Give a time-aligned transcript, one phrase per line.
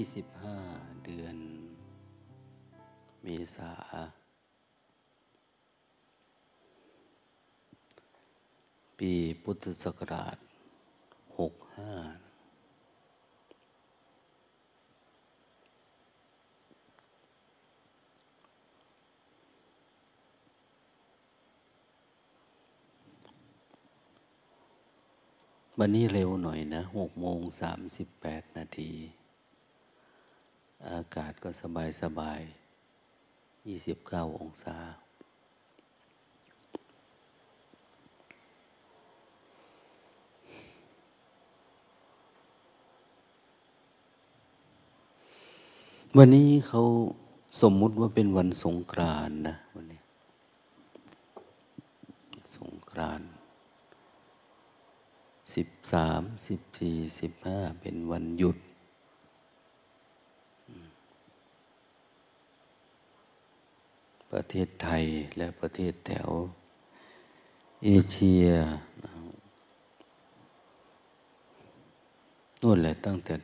[0.00, 0.56] ที่สิบห้า
[1.04, 1.36] เดือน
[3.22, 3.26] เม
[3.56, 3.72] ษา
[8.98, 9.12] ปี
[9.42, 10.36] พุทธศักราช
[11.38, 11.92] หกห้า
[25.78, 28.92] วันนี้เร็วหน่อยนะหกโมงสามสิบแปดนาที
[30.90, 32.40] อากาศก็สบายสบาย
[33.66, 34.76] ยี่สิบเก้าองศา
[46.18, 46.80] วันนี้เขา
[47.62, 50.00] สมมุติว่าเป็นวันสงกรานนะวันนี้
[52.56, 53.22] สงกราน
[55.54, 58.58] สิบสามสิบสี่สิบห้าเป็นวันหยุด
[64.34, 65.04] ประเทศไทย
[65.36, 66.28] และประเทศแถว
[67.84, 68.46] เอเชีย
[72.60, 73.34] นู่นแหละตั้งแต่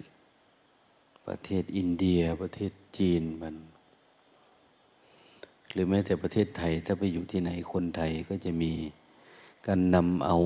[1.26, 3.56] ประเทศอินเดียประเทศจีนมัน
[5.72, 8.72] หรือแม้แต่ประเทศไทย ถ้าไปอยู่ที่ไหนคนไทยก็จะมี
[9.66, 10.36] การนำเอา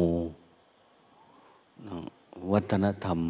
[2.52, 3.20] วัฒนธรรม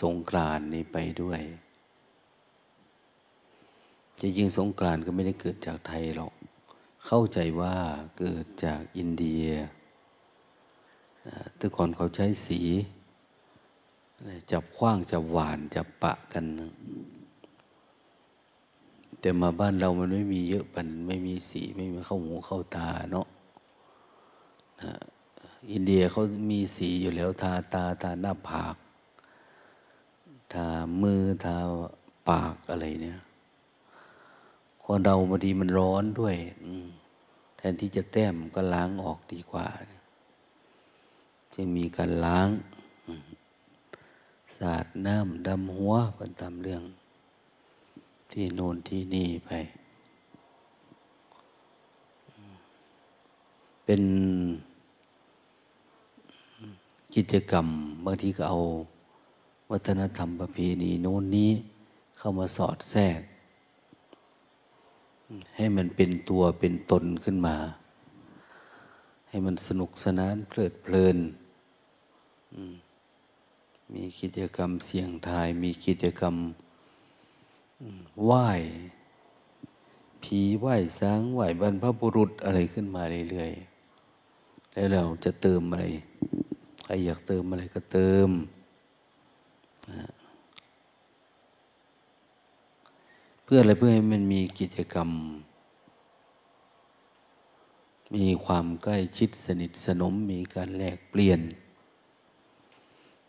[0.00, 1.40] สงกรานนี้ไปด้วย
[4.20, 6.32] จะยิงสงกรานก็ไม่ได้เกิดจากไทยหรอก
[7.06, 7.74] เข้าใจว่า
[8.18, 9.46] เกิดจากอินเดีย
[11.56, 12.60] แต่ก่อนเขาใช้สี
[14.50, 16.44] จับคว้างจับหวานจับปะกัน
[19.20, 23.26] แต่มาบ้านเรามันไม่มีเยอะปันไม่มีสีไม่มีเข้าหูเข้าตาเนาะ
[25.72, 28.76] อินเดียเขามีสีอยู่แล้วทาตาทาหน้าผาก
[30.52, 30.66] ทา
[31.02, 31.56] มือทา
[32.28, 33.20] ปากอะไรเนี่ย
[34.88, 36.36] คนเราบางทีมันร้อนด้วย
[37.56, 39.66] แทนที่จะแต้มก็ล้างออกดีกว่า
[41.54, 42.48] จึงมีการล้าง
[44.56, 46.82] สาดน้ำดำหัวเป็นตามเรื่อง
[48.32, 49.50] ที่โน่นที่นี่ไป
[53.84, 54.02] เป็น
[57.14, 57.66] กิจกรรม
[58.04, 58.58] บางทีก็เอา
[59.70, 61.50] วัฒนธรรมประเพณีโน้นนี้
[62.18, 63.20] เข้ามาสอดแทรก
[65.56, 67.56] ให้มันเป็นตัวเป็นตนขึ้นมา
[69.28, 71.18] ให้มันสนุกสนานเพลิดเพลิน
[73.92, 76.34] มีกิจกรรมเสียงทาย มีกิจกรรม
[78.24, 78.48] ไหว้
[80.22, 85.84] ผีไหว้สางไหว้บรรพบุรุษอะไรขึ้นมาเรื่อยๆ แล้วเราจะเติมอะไร
[86.84, 88.30] ใครอยากเติมอะไรก็เติม
[89.90, 90.06] นะ
[93.48, 95.10] เพื่ออะไรเพื่อให้มันมีกิจกรรม
[98.14, 101.40] มีความใกล้ชิดสนิทสนมมีการแลกเปลี่ยน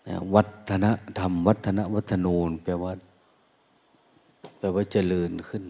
[0.08, 0.86] นะวัฒน
[1.20, 2.94] ธรรม วัฒนวัฒนูนแปลว่า
[4.58, 5.64] แปลว่าเจริญขึ้น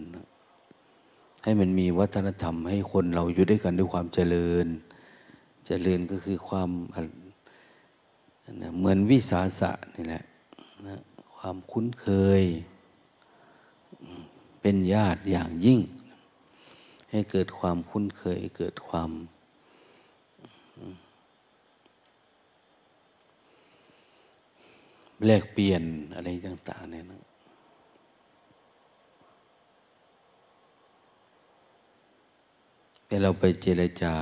[1.42, 4.66] ให้มันมีวัฒนธรรม ให้คนเราอยู่ด้วยกันด้วยความเจริญ
[5.66, 6.70] เจริญก็คือความ
[8.78, 10.24] เหมือนวิสาสะนี่แหละ
[10.86, 10.98] นะ
[11.36, 12.08] ความคุ้นเค
[12.40, 12.42] ย
[14.60, 15.80] เป็นญาติอย่างยิ่ง
[17.10, 19.10] ให้เกิดความคุ้นเคยเกิดความ
[25.24, 25.82] แลกเปลี่ยน
[26.14, 27.22] อะไรต่างๆเนี่ยนะ
[33.08, 34.14] เวลาไปเจรจา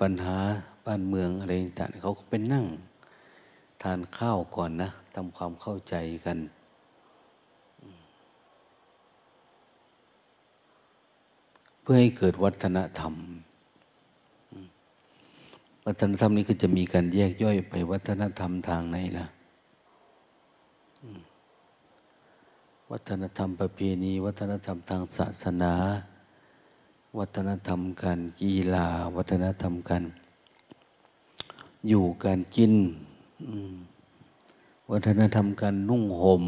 [0.00, 0.38] ปัญหา
[0.86, 2.66] บ้านเมืองอะไรต่างๆเขาก็ไปนั่ง
[3.82, 5.94] ทานข้าวก่อนนะทำความเข้าใจ
[6.24, 6.38] กัน
[11.90, 13.14] พื่อให้เกิดวัฒนธรรม
[15.86, 19.26] วัฒนธรรมนี้ก็จะมีการแยกย่อยไปวัฒนธรรมทางไหนล่ะ
[22.90, 25.74] วัฒนธรรมประเพณี วัฒนธรรมทางศาสนา
[27.18, 28.86] วัฒนธรรมการกีฬา
[29.16, 30.04] วัฒนธรรมการ
[31.88, 32.74] อยู่การกิน
[34.90, 36.44] วัฒนธรรมการนุ่งห่ม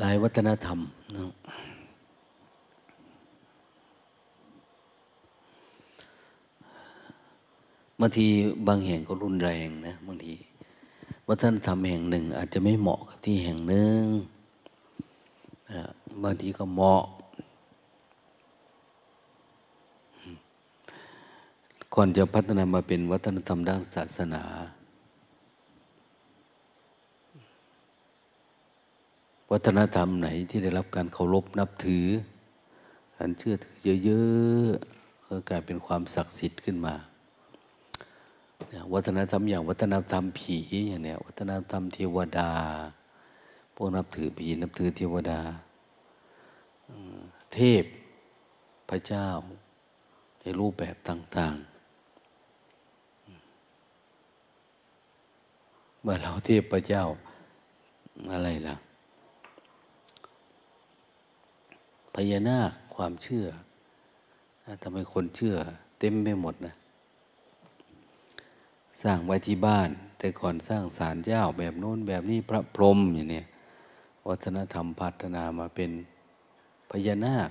[0.00, 0.78] หลายวัฒนธรรม
[1.16, 1.30] นะ
[8.00, 8.26] บางที
[8.68, 10.34] บางแห่งก็รุนแรงนะบางที
[11.28, 14.02] วัฒนธรรมแห่งหนึ่ง อาจจะไม่เหมาะกับที่แห่งหนึ่ง
[16.22, 17.04] บางทีก็เหมาะ
[21.94, 24.42] ก่อนจะพัฒนามาเป็นวัฒนธรรมด้านศาสนา
[29.52, 32.06] วัฒนธรรมไหนที่ได้รับการเคารพนับถือ
[33.16, 36.94] การเชื่อถือเยอะๆก็กลายเป็นความศักดิ์สิทธิ์ขึ้นมา
[38.92, 40.58] วัฒนธรรมอย่างวัฒนธรรมผี
[40.88, 42.50] อย่างเนี้ยวัฒนธรรมเทวดา
[43.74, 45.40] พวกนับถือผีนับถือเทวดา
[47.54, 47.84] เทพ
[48.88, 49.26] พระเจ้า
[50.40, 51.62] ในรูปแบบต่าง ๆ
[56.00, 57.02] เมื่อเราเทพพระเจ้า
[58.34, 58.76] อะไรล่ะ
[62.14, 63.46] พญานาคความเชื่อ
[64.82, 65.54] ทำให้คนเชื่อ
[65.98, 66.74] เต็มไปหมดนะ
[69.02, 73.42] สร้างไว้ที่บ้าน แต่ก่อนสร้างศาลเจ้าแบบโน้นแบบนี้พระพรหมอย่างนี้
[74.28, 75.90] วัฒนธรรมพัฒนามาเป็น
[76.90, 77.50] พญานาค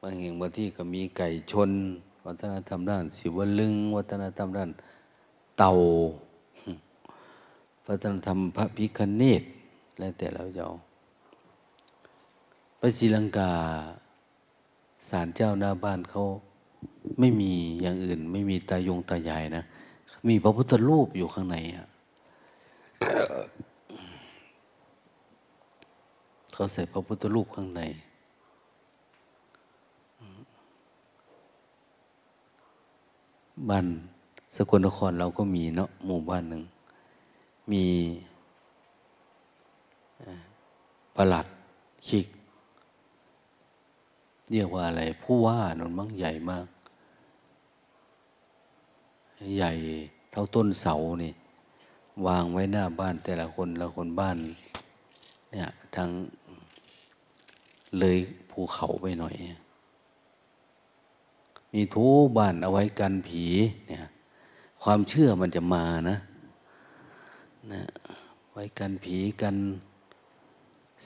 [0.00, 1.70] บางแห่งบางที่ก็มีไก่ชน
[2.24, 4.70] วัฒนธรรมด้านสิวลึง วัฒนธรรมด้าน
[5.58, 5.72] เต่า
[7.86, 9.42] วัฒนธรรมพระพิคเนต
[9.98, 10.74] แล้วแต่เราจะเอา
[12.78, 13.50] ไปศรีลังกา
[15.08, 16.22] ศาลเจ้าหน้าบ้านเขา
[17.18, 17.52] ไม่มี
[17.82, 19.62] อย่างอื่น ไม่มีตายงตายายนะ
[20.28, 21.86] มีพระพุทธรูปอยู่ข้างในอะ
[26.52, 27.82] เขาใส่พระพุทธรูปข้างใน
[33.68, 33.86] บ้าน
[34.54, 36.62] สกลนครเราก็มีเนาะหมู่บ้านหนึ่ง
[37.72, 37.84] มี
[41.16, 41.46] ประหลัด
[42.08, 42.26] ขิก
[44.50, 46.66] เรียกว่าอะไร ผู้ว่านนมั่งใหญ่มาก
[49.56, 49.72] ใหญ่
[50.30, 51.32] เท่าต้นเสานี่
[52.26, 54.36] วางไว้หน้าบ้านแต่ละคนละคนบ้าน
[55.52, 56.08] เนี่ยทาง
[57.98, 58.18] เลย
[58.50, 59.34] ภูเขาไปหน่อย
[61.72, 62.06] มีทู
[62.36, 63.44] บ้านเอาไว้กันผี
[63.88, 64.00] เนี่ย
[64.82, 66.18] ความเชื่อมันจะมานะ
[67.72, 67.82] นะ
[68.52, 69.54] ไว้กันผีกัน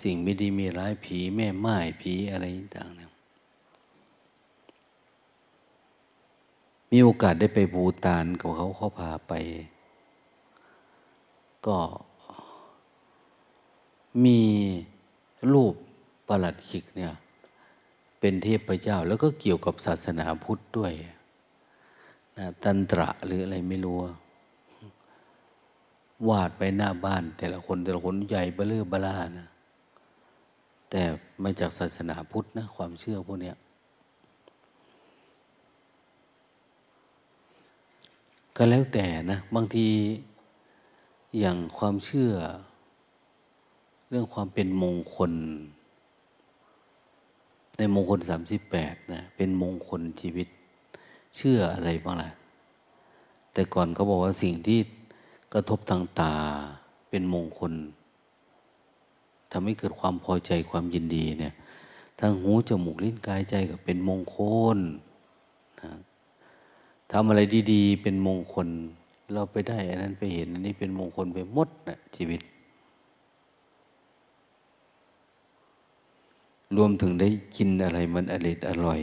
[0.03, 2.44] สิ่งไม่ดีมีร้ายผีแม่ไม้ผีอะไร
[2.77, 3.12] ต่างเนี่ย
[6.93, 9.33] มีโอกาสได้ไปบูตานกับเขาเขาพาไป
[11.67, 11.79] ก็
[14.25, 14.41] มี
[15.53, 15.75] รูป
[16.29, 17.12] ประหลัดขิกเนี่ย
[18.21, 20.93] เป็นเทพเจ้า แล้วก็เกี่ยวกับศาสนาพุทธด้วย
[22.39, 23.99] นะตันตระหรืออะไรไม่รู้
[26.29, 29.49] วาดไปหน้าบ้าน แต่ละคนแต่ละคนใหญ่เบลอเบลานะ
[30.91, 31.03] แต่
[31.43, 33.56] มาจากศาสนาพุทธนะ ความเชื่อพวกเนี้ย
[38.56, 39.89] ก็แล้วแต่นะ บางที
[41.39, 42.32] อย่างความเชื่อ
[44.09, 45.32] เรื่องความเป็นมงคล
[47.79, 50.49] ในมงคลสามสิบแปดนะเป็นมงคลชีวิต
[51.37, 52.31] เชื่ออะไรบ้างล่ะ
[53.53, 54.79] แต่ก่อนเขาบอกว่าสิ่งที่
[55.53, 56.35] กระทบทางตา
[57.11, 57.73] เป็นมงคล
[59.53, 61.55] ทำให้เกิดความพอใจความยินดีเนี่ย
[62.21, 64.39] ทางหูจมูกลิ้นกายใจก็เป็นมงค
[64.77, 64.79] ล
[67.13, 67.41] ทำอะไร
[67.73, 68.69] ดีๆ เป็นมงคล
[69.33, 72.41] เราไปได้อันนั้นไปเห็นอันนี้เป็นมงคลไปหมดนะชีวิต
[76.77, 79.01] รวมถึงได้กินอะไรมันอร่อยอร่อย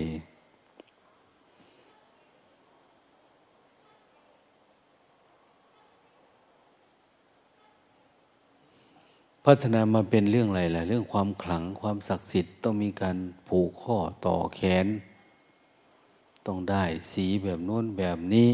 [9.46, 14.88] พัฒนามาเป็นเรื่องอะไรล่ะ เรื่องความขลังความศักดิ์สิทธิ์ต้องมีการผูกข้อต่อแขน
[16.50, 18.50] ต้องได้สีแบบโน้นแบบนี้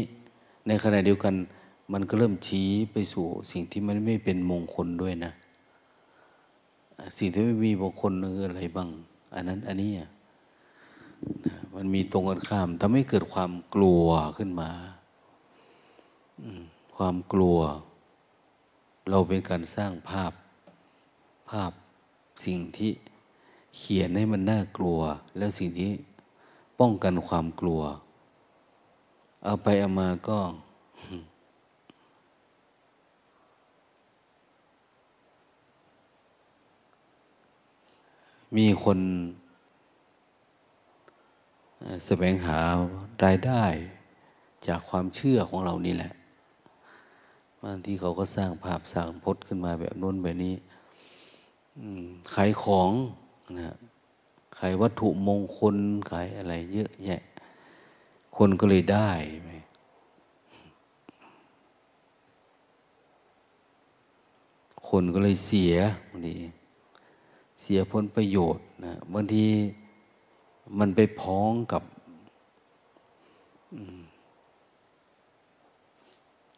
[0.66, 1.34] ในขณะเดียวกัน
[1.92, 5.32] มันก็เริ่มชี้ไปสู่สิ่งที่มันไม่เป็นมงคลด้วยนะ
[7.18, 8.88] สิ่งที่ไม่มีมงคลเนื้ออะไรบ้าง
[9.34, 9.92] อันนั้นอันนี้
[11.74, 14.70] มันมีตรงกันข้ามทำให้เกิดความกลัวขึ้นมา
[16.96, 17.58] ความกลัว
[19.10, 20.32] เราเป็นการสร้างภาพ
[21.50, 21.72] ภาพ
[22.46, 22.90] สิ่งที่
[23.76, 24.98] เขียนให้มันน่ากลัว
[25.36, 25.90] แล้วสิ่งที่
[26.80, 27.82] ป้องกันความกลัว
[29.44, 30.38] เอาไปเอามาก็
[38.56, 38.98] มีคน
[42.06, 42.58] แสวงหา
[43.24, 43.64] รายได้
[44.66, 46.12] จากความเชื่อของเรานี่แหละ
[47.62, 50.54] บางทีเขาก็สร้างภาพสร้างพจน์ขึ้นมาแบบนู้นแบบนี้
[52.34, 52.90] ขายของ
[53.58, 53.76] นะ
[54.58, 55.76] ขายวัตถุมงคล
[56.10, 57.22] ขายอะไร เยอะแยะ
[58.36, 59.10] คนก็เลยได้
[59.44, 59.50] ไหม
[64.88, 65.74] คนก็เลยเสีย
[66.10, 66.34] บางที
[67.60, 69.44] เสียผลประโยชน์นะบางที
[70.78, 71.82] มันไปพ้องกับ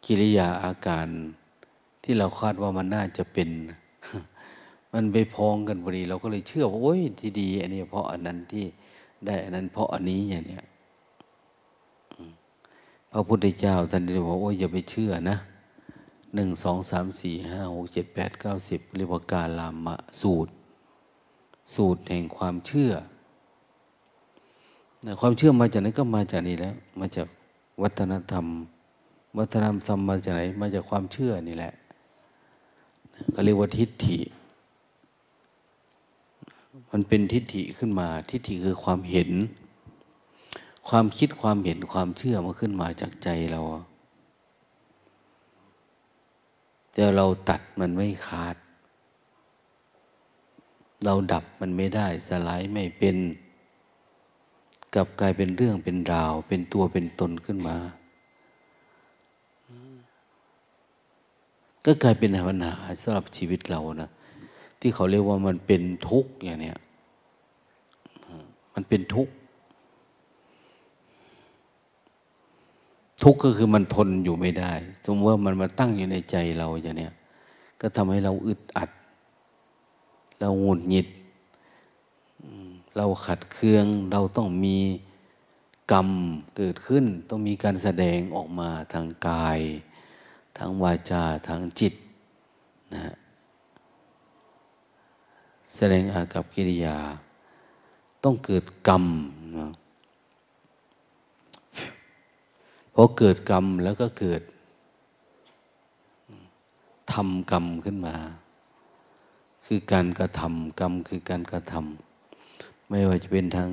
[0.05, 1.07] กิริยาอาการ
[2.03, 3.49] ที่เราคาดว่ามันน่าจะเป็น
[4.93, 8.65] มันไปพ้องกันพอดี เราก็เลยเชื่อว่าโอ้ยที่ดี อันนี้เพราะอันนั้นที่
[9.25, 10.63] ได้อันนั้นเพราะอันนี้อย่างเนี้ย
[13.11, 15.37] พระพุทธเจ้าท่านได้บอกโอ้ยอย่าไปเชื่อนะ
[16.35, 20.51] หนึ่งสองสามสี่ห้าหกเจ็ดแปดเก้าสิบเรียกว่าการลามะสูตร
[21.75, 22.91] สูตรแห่งความเชื่อ
[25.21, 27.27] ความเชื่อมาจากไหนก็มาจากนี้แล้ว มาจาก
[27.81, 28.45] วัฒนธรรม
[29.37, 31.73] วัฒนธรรมมาจากไหน มาจากความเชื่อนี่แหละ
[33.31, 34.19] เขาเรียกว่าทิฏฐิ
[36.91, 39.29] มันเป็นทิฏฐิขึ้นมา ทิฏฐิคือความเห็น
[40.89, 43.61] ความคิดความเห็นความเชื่อมาขึ้นมาจากใจเรา
[46.93, 48.55] แต่เราตัดมันไม่ขาด
[51.05, 53.17] เราดับมันไม่ได้สลายไม่เป็น
[54.93, 57.77] กลับกลายเป็นเรื่องเป็นราว เป็นตัวเป็นตนขึ้นมา
[61.85, 64.09] ก็กลายเป็นปัญหาสำหรับชีวิตเรานะ
[64.79, 66.77] ที่เขาเรียกว่ามันเป็นทุกข์อย่างเนี้ย
[68.73, 69.33] มันเป็นทุกข์
[73.23, 77.13] ทุกข์ก็คือมันทนอยู่ไม่ได้ สมมติว่ามันมาตั้งอยู่ในใจเราอย่างเนี้ย
[77.81, 78.89] ก็ทำให้เราอึดอัด
[80.39, 81.07] เราหงุดหงิด
[82.97, 84.77] เราขัดเคือง เราต้องมี
[85.91, 86.09] กรรม
[86.57, 89.59] เกิดขึ้น ต้องมีการแสดงออกมาทางกาย
[90.57, 91.93] ทางวาจา ทางจิต
[92.93, 93.13] นะ
[95.75, 96.97] แสดงอากับกิริยา
[98.23, 99.05] ต้องเกิดกรรม
[99.57, 99.71] นะ
[102.93, 104.41] พอเกิดกรรมแล้วก็เกิด
[107.13, 108.15] ทำกรรมขึ้นมา
[109.65, 113.69] คือการกระทำกรรมคือการกระทำไม่ว่าจะเป็นทาง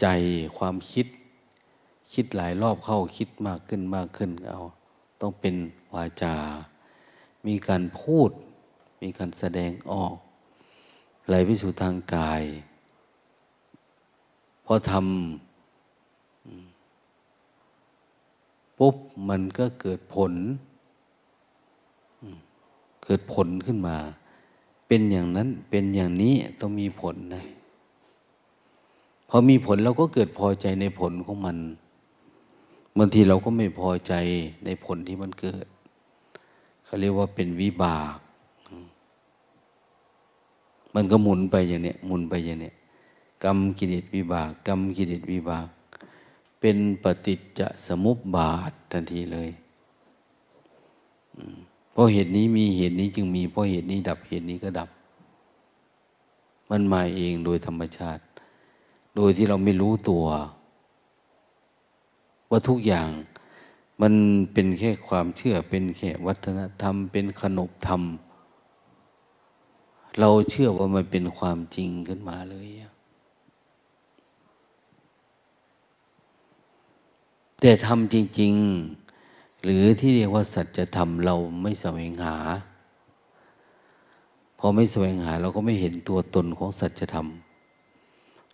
[0.00, 0.06] ใจ
[0.56, 1.06] ความคิด
[2.12, 4.60] คิดหลายรอบเข้าคิดมากขึ้นมากขึ้นเอา
[5.20, 5.54] ต้องเป็น
[5.94, 6.34] วาจา
[7.46, 8.30] มีการพูด
[9.02, 10.16] มีการแสดงออก
[11.28, 12.42] ไหลไปสู่ทางกาย
[14.64, 15.04] พอทำ
[18.78, 18.96] ปุ๊บ
[19.28, 20.32] มันก็เกิดผล
[23.04, 23.96] เกิดผลขึ้นมา
[24.86, 27.44] เป็นอย่างนั้นเป็นอย่างนี้ต้องมีผลนะ
[29.28, 31.58] พอมีผลเราก็เกิดพอใจในผลของมัน
[32.98, 34.12] บางทีเราก็ไม่พอใจ
[34.64, 35.66] ในผลที่มันเกิด
[36.84, 38.16] เขาเรียกว่าเป็นวิบาก
[40.94, 42.74] มันก็หมุนไปอย่างเนี้ยหมุนไปอย่างเนี้ย
[43.44, 45.68] กรรมกิเลสวิบาก กรรมกิเลสวิบาก
[46.60, 49.50] เป็นปฏิจจสมุปบาททันทีเลย
[51.92, 54.88] เพราะเหตุนี้มีเหตุนี้จึงมีเพราะเหตุนี้ดับเหตุนี้ก็ดับ
[56.70, 58.22] มันมาเองโดยธรรมชาติ
[59.16, 60.24] โดยที่เราไม่รู้ตัว
[62.50, 63.08] ว่าทุกอย่าง
[64.00, 64.12] มัน
[64.52, 68.02] เป็นแค่ความเชื่อเป็นแค่วัฒนธรรม เป็นขนบธรรม
[70.20, 72.68] เราเชื่อว่ามันเป็นความจริงขึ้นมาเลย
[77.60, 78.54] แต่ทำจริง
[79.08, 82.36] ๆ หรือที่เรียกว่าสัจธรรมเราไม่แสวงหา
[84.58, 87.26] พอไม่แสวงหาเราก็ไม่เห็นตัวตนของสัจธรรม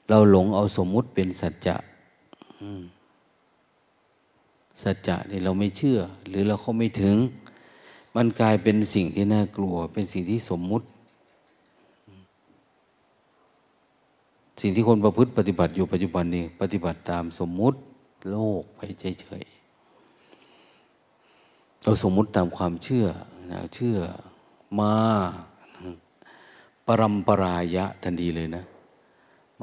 [0.08, 1.76] เราหลงเอาสมมุติเป็นสัจจะ
[4.82, 5.98] สัจจะนี่เราไม่เชื่อ
[6.28, 7.16] หรือเราเข้าไม่ถึง
[8.16, 10.86] มันกลายเป็นสิ่งที่น่ากลัว เป็นสิ่งที่สมมุติ
[14.60, 17.78] สิ่งที่คนประพฤติปฏิบัติอยู่ปัจจุบันนี้ ปฏิบัติตามสมมุติ
[18.30, 23.06] โลกไปเฉยๆเราสมมุติตามความเชื่อ
[23.50, 23.98] นะเชื่อ
[24.78, 24.94] มา
[26.86, 28.64] ปรำปรายะทันทีเลยนะ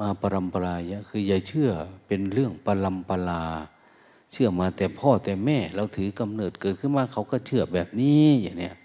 [0.06, 1.70] าปรำปรายะ คืออย่าเชื่อ
[2.06, 3.42] เป็นเรื่องปรำปลา
[4.32, 8.76] เชื่อมาแต่พ่อแต่แม่ เราถือกำเนิดเกิดขึ้นมาเขาก็เชื่อแบบนี้อย่างเนี้ย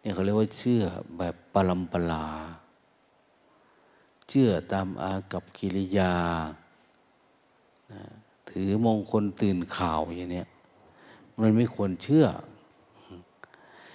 [0.00, 0.82] เนี่ยเขาเรียกว่าเชื่อ
[1.18, 2.24] แบบปรำปลา
[4.28, 6.12] เชื่อตามอากับกิริยา
[8.48, 10.44] ถือมงคลตื่นข่าวอย่างนี้
[11.40, 12.26] มันไม่ควรเชื่อ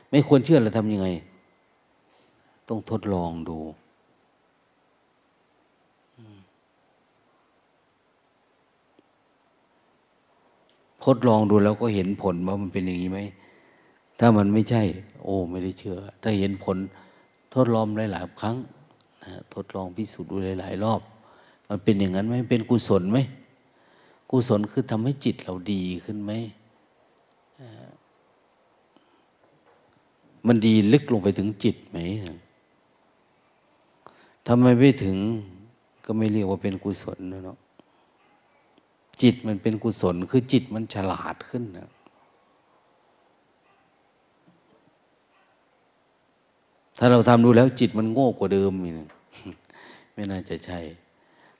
[0.09, 1.07] ไม่ควรเชื่อเราทำยังไง
[2.69, 3.57] ต้องทดลองดู
[11.05, 13.19] ทดลองดูแล้วก็เห็นผลว่ามันเป็นอย่างนี้ไหม
[14.19, 14.83] ถ้ามันไม่ใช่
[15.23, 16.77] โอ้ ไม่ได้เชื่อ ถ้าเห็นผล
[17.53, 18.55] ทดลองหลายๆครั้ง
[19.23, 21.01] นะทดลองพิสูจน์ดูหลายๆรอบ
[21.67, 23.17] มันเป็นอย่างนั้นไหมเป็นกุศลไหม
[24.29, 26.31] กุศลคือทำให้จิตเราดีขึ้นไหม
[30.47, 31.97] มันดีลึกลงไปถึงจิตไหม
[34.47, 35.17] ทำไมไม่ถึง
[36.05, 37.57] ก็ไม่เรียกว่าเป็นกุศลนะเนาะ
[39.21, 41.89] จิตมันเป็นกุศลคือจิตมันฉลาดขึ้นนะ
[47.03, 48.93] ถ้าเราทำดูแล้วจิตมันโง่กว่าเดิมอีก
[50.13, 50.79] ไม่น่าจะใช่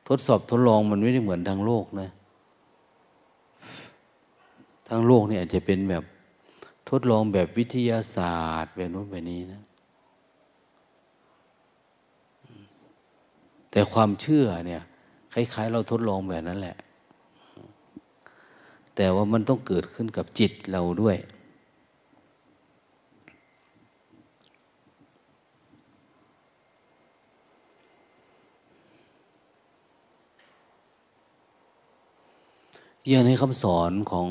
[0.07, 2.10] ทดสอบทดลองมันไม่ได้เหมือนทางโลกนะ
[4.88, 6.03] ทางโลกนี่อาจจะเป็นแบบ
[6.89, 9.62] ทดลองแบบวิทยาศาสตร์แบบนู้นแบบนี้นะ
[13.71, 14.81] แต่ความเชื่อเนี่ย
[15.33, 16.77] คล้าย ๆ เราทดลองแบบนั้นแหละ
[18.95, 21.17] แต่ว่ามันต้องเกิดขึ้นกับจิตเราด้วย
[33.10, 34.29] อย่างในคำสอนของ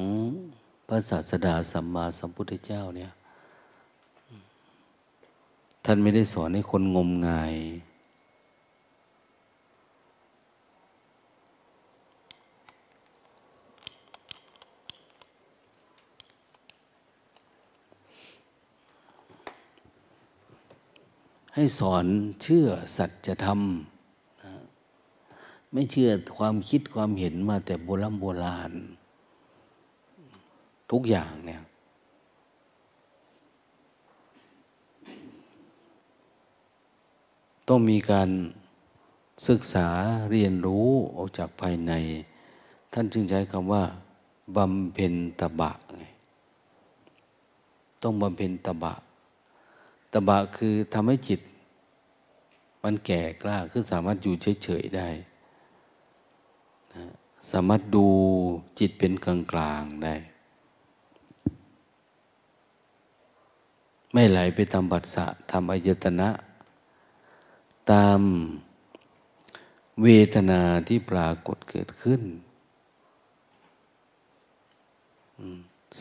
[0.89, 3.11] พระศาสดาสัมมาสัมพุทธเจ้าเนี่ย
[5.85, 7.55] ท่านไม่ได้สอนให้คนงมงาย
[21.55, 22.05] ให้สอน
[22.43, 23.61] เชื่อสัจธรรม
[25.73, 28.73] ไม่เชื่อความคิดความเห็นมาแต่โบราณโบราณ
[30.91, 31.63] ทุกอย่างเนี่ย
[37.69, 38.31] ต้องมีการ
[39.49, 39.89] ศึกษา
[40.31, 41.93] เรียนรู้ออกจากภายใน
[42.93, 43.85] ท่านจึงใช้คำว่า
[44.57, 46.05] บำเพ็ญตบะไง
[48.03, 48.95] ต้องบำเพ็ญตบะ
[50.13, 51.41] ตบะคือทำให้จิต
[52.83, 55.09] มันแก่กล้าคือสามารถอยู่เฉยๆได้
[57.51, 58.07] สามารถดู
[58.79, 60.15] จิตเป็นกลางกลางได้
[64.13, 66.29] ไม่ไหลไปตามบัตสะทำอายตนะ
[67.91, 68.21] ตาม
[70.03, 72.23] เวทนาที่ปรากฏเกิดขึ้น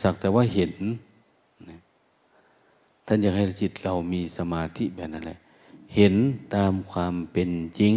[0.00, 0.72] สักแต่ว่าเห็น
[3.06, 5.38] ท่านอยากให้จิตเรามีสมาธิแบบนั้นแหละ
[5.96, 6.14] เห็น
[6.54, 7.94] ตามความเป็นจริง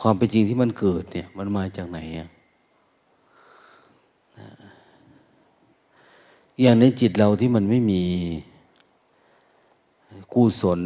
[0.00, 2.28] ความเป็นจริงที่มันเกิดเนี่ย มันมาจากไหนอะ
[6.60, 8.02] อย่างในจิตเราที่มันไม่มี
[10.32, 10.80] กุศล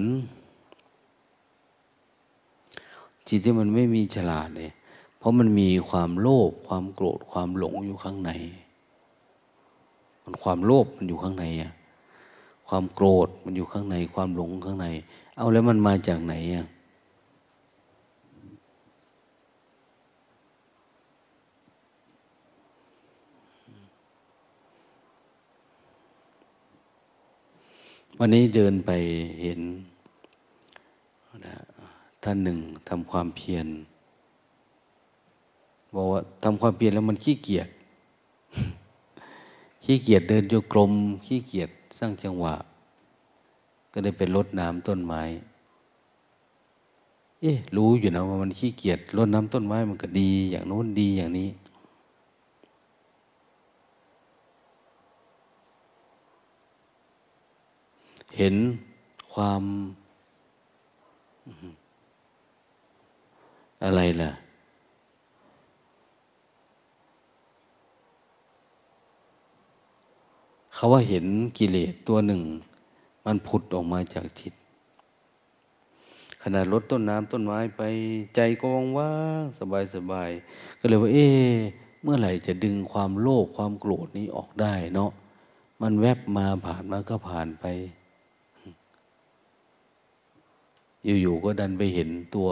[3.29, 4.73] จิตที่มันไม่มีฉลาดเนี่ย
[5.19, 8.31] เพราะมันมีความโลภความโกรธความหลงอยู่ข้างใน
[10.23, 11.73] มันความโลภมันอยู่ข้างในอะ
[12.69, 14.87] ความโกรธมันอยู่ข้างใน ความหลงข้างใน
[15.37, 16.67] เอาแล้วมันมาจากไหนอะ
[28.19, 28.91] วันนี้เดินไป
[29.43, 29.61] เห็น
[32.23, 33.67] ท่านหนึ่งทำความเพียร
[35.95, 37.69] บอกว่าทำความเพียรแล้วมันขี้เกียจ
[39.85, 40.93] ขี้เกียจเดินโยกลม
[41.27, 42.55] ขี้เกียจสร้างจังหวะ
[43.93, 45.23] ก็ได้เป็นรดน้ำต้นไม้
[47.41, 51.49] เอ๊ะรู้อยู่นะว่ามันขี้เกียจรดน้ำต้นไม้มันก็ดี อย่างโน้นดีอย่างนี้
[58.37, 58.55] เห็น
[59.33, 59.63] ความ
[63.85, 64.33] อะไรล่ะ
[70.75, 71.27] เขาว่าเห็น
[71.59, 72.43] กิเลสตัวหนึ่ง
[73.25, 74.55] มันผุดออกมาจากจิต
[76.43, 77.83] ขนาดรดต้นน้ำต้นไม้ไป
[78.35, 78.67] ใจก็
[78.99, 81.27] ว่างๆสบายๆก็เลยว่า เอ๊
[82.03, 85.11] เมื่อไหร่จะดึงความโลภความโกรธนี้ออกได้เนาะ
[85.81, 87.65] มันแวบมาผ่านมาก็ผ่านไป
[91.05, 92.51] อยู่ๆก็ดันไปเห็นตัว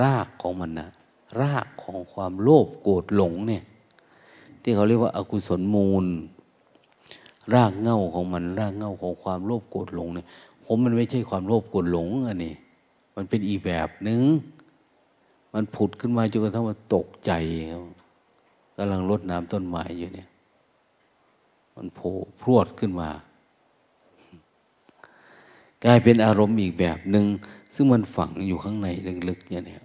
[0.00, 0.88] รากของมันนะ
[1.40, 3.62] รากของความโลภโกรธหลงเนี่ย
[4.62, 6.06] ที่เขาเรียกว่าอากุศลมูล
[7.54, 10.26] รากเง่าของมัน รากเง่าของความโลภโกรธหลงเนี่ย
[10.64, 12.54] ผมมันไม่ใช่ความโลภโกรธหลงอันนี้
[13.16, 14.22] มันเป็นอีกแบบหนึ่ง
[15.52, 17.32] มันผุดขึ้นมาจนกระทั่งว่าตกใจ
[18.76, 20.28] กำลังรดน้ำต้นไม้อยู่เนี่ย
[21.74, 23.10] มันโผล่พรวดขึ้นมา
[25.84, 27.26] กลายเป็นอารมณ์อีกแบบหนึง่ง
[27.74, 28.88] ซึ่งมันฝังอยู่ข้างใน
[29.28, 29.78] ลึกๆอย่างนี้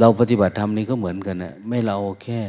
[0.00, 2.42] เราปฏิบัติธรรมนี้ก็เหมือนกันนะไม่เราแค่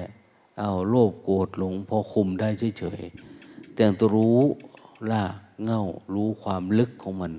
[0.59, 4.39] เอาโลภโกรธหลงพอคุมได้เฉยๆแต่ตัวรู้
[5.11, 7.33] ลากเง่ารู้ความลึกของมัน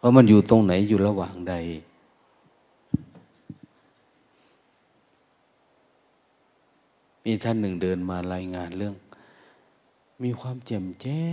[0.00, 1.54] ว่ามันอยู่ตรงไหนอยู่ระหว่างใด
[7.24, 8.94] มีท่านหนึ่งเดินมารายงานเรื่อง
[10.22, 11.24] มีความแจ่มแจ้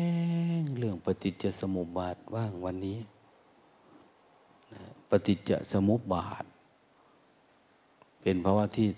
[0.59, 2.99] งเรื่องปฏิจจสมุปบาทว่างวันนี้
[5.09, 6.45] ปฏิจจสมุปบาท
[8.21, 8.89] เป็นภาวะที่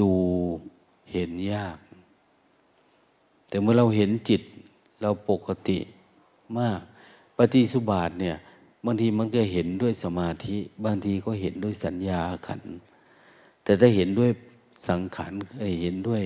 [0.00, 0.10] ดู
[1.12, 1.78] เห็นยาก
[3.48, 4.42] แต่เมื่อเราเห็นจิต
[5.00, 5.78] เราปกติ
[6.58, 6.80] มาก
[7.38, 8.36] ปฏิสุบาทเนี่ย
[8.84, 12.62] บางทีมันก็เห็นด้วยสมาธิบางทีก็เห็นด้วยสัญญาขัน
[13.64, 14.30] แต่ถ้าเห็นด้วย
[14.88, 15.32] สังขาร
[15.82, 16.22] เห็นด้วย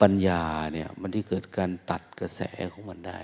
[0.00, 0.42] ปัญญา
[0.74, 2.40] เนี่ย มันที่เกิดการตัดกระแส
[2.72, 3.20] ของมันได้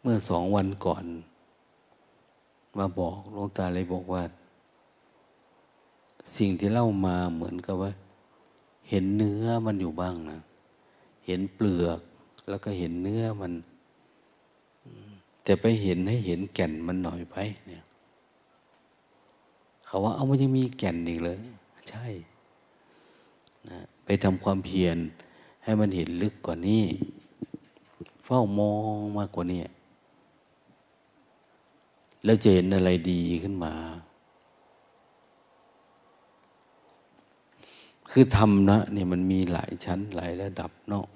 [0.00, 1.04] เมื่อสองวันก่อน
[2.78, 4.22] มาบอกหลวงตาเลยบอกว่า
[6.36, 7.92] สิ่งที่เล่ามาเหมือนกับว่า
[8.90, 10.38] เห็นเนื้อมันอยู่บ้างนะ
[11.26, 12.00] เห็นเปลือก
[12.48, 13.52] แล้วก็เห็นเนื้อมัน
[15.42, 17.36] แต่ไปเห็นให้เห็นแก่นมันหน่อยไป
[17.66, 17.85] เนี่ย
[19.96, 21.38] เขาว่าเอามันยังมีแก่นอีกเลย
[21.88, 22.06] ใช่
[23.68, 24.96] นะไปทำความเพียร
[25.64, 26.84] ให้มันเห็นลึกกว่านี้
[28.24, 29.62] เฝ้ามองมากกว่านี้
[32.24, 33.74] แล้วจะเห็นอะไรดีขึ้นมา
[38.10, 41.06] คือธรรมนะเนี่ยมันมีหลายชั้นหลายระดับเนาะ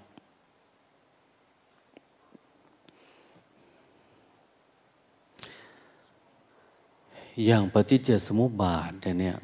[7.47, 9.37] อย่างปฏิจจสมุปบาทเนี่ย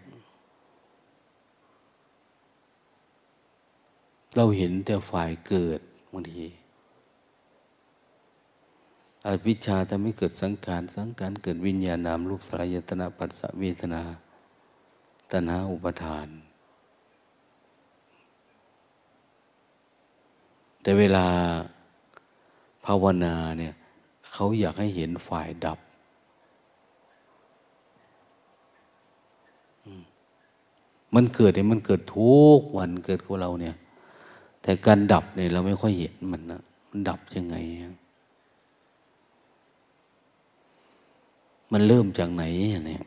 [4.37, 5.81] เราเห็นแต่ฝ่ายเกิด
[6.13, 6.47] บางที
[9.27, 14.03] อวิชชาทำให้เกิดสังขาร สังขารเกิดวิญญาณนามรูปสลายตนะปัสสะเวทนา
[15.31, 16.29] ตัณหาอุปทาน
[20.83, 21.27] แต่เวลา
[22.85, 23.75] ภาวนาเนี่ย
[24.33, 25.79] เขาอยากให้เห็นฝ่ายดับ
[31.15, 33.77] มันเกิดเนี่ยมันเกิดทุกวันเกิดกับเราเนี่ย
[34.63, 37.57] แต่การดับเนี่ยเราไม่ค่อยเห็นมันนะมันดับยังไง
[41.73, 42.43] มันเริ่มจากไหน
[42.87, 43.05] เนี่ย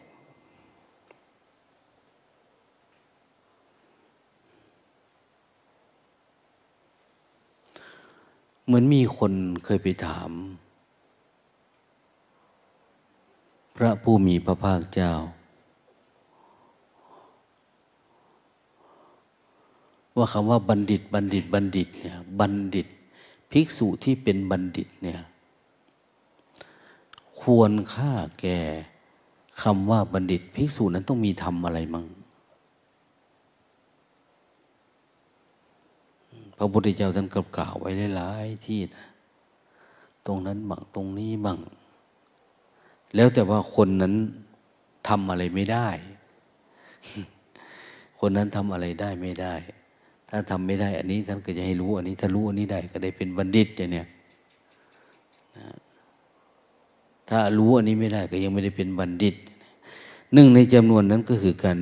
[8.66, 9.34] เหมือนมีคน
[9.66, 10.32] เคยไปถาม
[13.76, 15.14] พระผู้มีพระภาคเจ้า
[20.18, 22.88] ว่าคำว่าบัณฑิต บัณฑิต บัณฑิตเนี่ยบัณฑิต
[23.52, 25.20] ภิกษุที่เป็นบัณฑิตเนี่ย
[27.42, 28.60] ควรค่าแก่
[29.62, 32.06] คำว่าบัณฑิต ภิกษุนั้นต้องมีทำอะไรมั่ง
[36.58, 39.06] พระพุทธเจ้าท่านกล่าวไว้หลายๆที่นะ
[40.26, 41.58] ตรงนั้นบ้างตรงนี้บ้าง
[43.16, 44.14] แล้วแต่ว่าคนนั้น
[45.08, 45.88] ทำอะไรไม่ได้
[48.20, 49.54] คนนั้นทำอะไรได้ไม่ได้
[50.30, 54.08] ถ้าทำไม่ได้ อันนี้ท่านก็จะให้รู้ อันนี้ถ้ารู้อันนี้ได้ก็ได้เป็นบัณฑิตอย่างเนี้ย
[57.30, 59.36] ถ้ารู้อันนี้ไม่ได้ก็ยังไม่ได้เป็นบัณฑิต
[60.34, 61.80] หนึ่งในจำนวนนั้นก็คือการ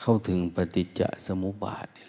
[0.00, 2.04] เข้าถึงปฏิจจสมุปบาทนี่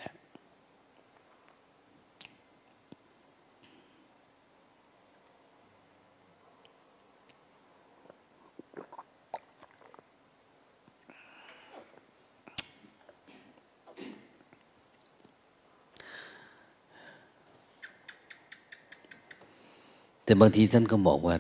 [20.26, 21.36] แต่บางทีท่านก็บอกว่า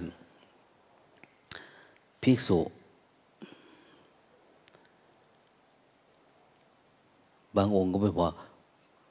[2.23, 2.59] ภิกษุ
[7.57, 8.33] บางองค์ก็ไปบอก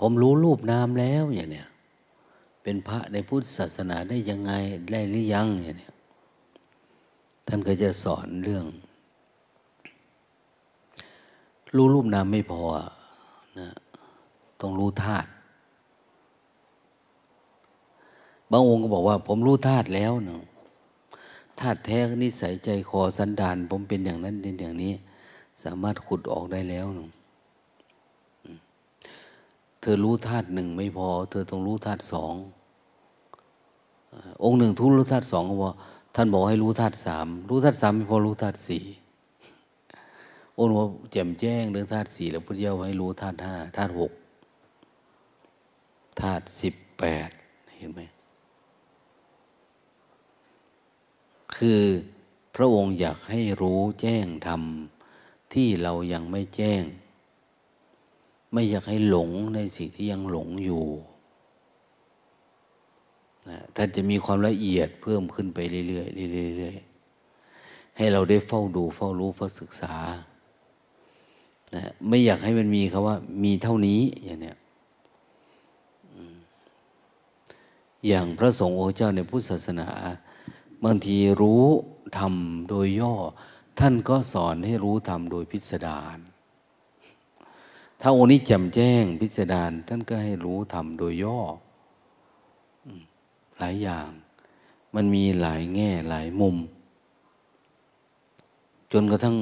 [0.00, 1.68] ผมรู้รูปนามแล้วอย่างเนี้ย
[2.62, 4.52] เป็นพระในพุทธศาสนาได้ยังไง
[4.92, 5.94] ได้หรือยังอย่างเนี้ย
[7.46, 8.64] ท่านก็จะสอนเรื่อง
[11.76, 12.62] รู้รูปนามไม่พอ
[13.58, 13.68] นะ
[14.60, 15.28] ต้องรู้ธาตุ
[18.50, 20.42] บางองค์ก็บอกว่า ผมรู้ธาตุแล้วเนาะ
[21.60, 24.92] ธาตุแท้นิสัยใจคอสันดานผมเป็นอย่างนั้นเป็นอย่างนี้
[25.62, 27.10] สามารถขุดออกได้แล้วเนาะ
[29.80, 32.34] เธอรู้ธาตุหนึ่งไม่พอ เธอต้องรู้ธาตุสอง
[34.44, 35.74] องค์หนึ่งทุรู้ธาตุสองก็บอก
[36.14, 38.84] ท่านบอกให้รู้ธาตุสามรู้ธาตุสามไม่พอรู้ธาตุสี่
[40.58, 44.12] องค์ว่าแจ่มแจ้งเรื่องธาตุสี่แล้วพุทธเจ้าให้รู้ธาตุห้าธาตุหก
[46.20, 47.30] ธาตุสิบแปด
[47.76, 48.00] เห็นไหม
[51.56, 51.80] คือ
[52.54, 54.62] พระองค์อยากให้รู้แจ้งธรรม
[55.52, 56.82] ที่เรายังไม่แจ้ง
[58.52, 60.84] ไม่อยากให้หลงในสิ่งที่ยังหลงอยู่
[63.48, 69.94] นะท่านจะมีความละเอียดเพิ่มขึ้นไปเรื่อยๆเรื่อยๆให้เราได้เฝ้าดูเฝ้ารู้เฝ้าศึกษา
[71.74, 74.58] นะไม่อยากให้มันมีคำว่า มีเท่านี้อย่างเนี้ย
[78.06, 79.88] อย่างพระสงฆ์เจ้าในพุทธศาสนา
[80.84, 81.64] บางทีรู้
[82.18, 82.34] ธรรม
[82.68, 83.14] โดยย่อ
[83.80, 86.18] ท่านก็สอนให้รู้ธรรมโดยพิสดาร
[88.00, 91.40] ถ้าองค์นี้แจ่มแจ้งพิสดารท่านก็ให้รู้ธรรมโดยย่อ
[93.58, 94.10] หลายอย่าง
[94.94, 96.56] มันมีหลายแง่หลายมุม
[98.92, 99.36] จนกระทั่ง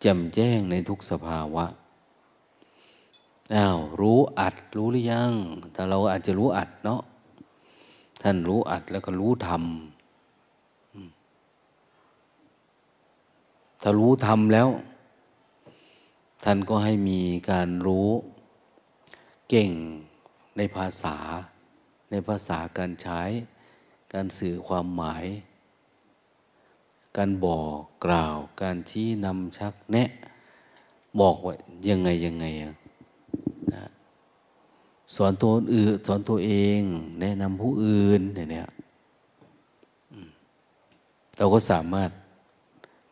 [0.00, 1.66] แจ่มแจ้งในทุกสภาวะ
[3.54, 5.32] อ้าวรู้อัดรู้หรือยัง
[5.72, 7.02] แต่เราอาจจะรู้อัดเนาะ
[8.22, 9.62] ท่านรู้อัดแล้วก็รู้ธรรม
[13.82, 14.68] ถ้ารู้ธรรมแล้ว
[16.44, 18.08] ท่านก็ให้มีการรู้
[19.48, 19.70] เก่ง
[20.56, 21.16] ในภาษา
[22.10, 23.20] ในภาษาการใช้
[24.12, 25.24] การสื่อความหมาย
[27.16, 30.10] การบอกกล่าว การชี้นำชักแนะ
[31.20, 31.54] บอกว่า
[31.88, 32.74] ยังไงยังไงอะ
[35.16, 36.80] สอนตัวอื่นสอนตัวเอง
[37.20, 38.68] แนะนำผู้อื่นเนี่ย
[41.36, 42.10] เราก็สามารถ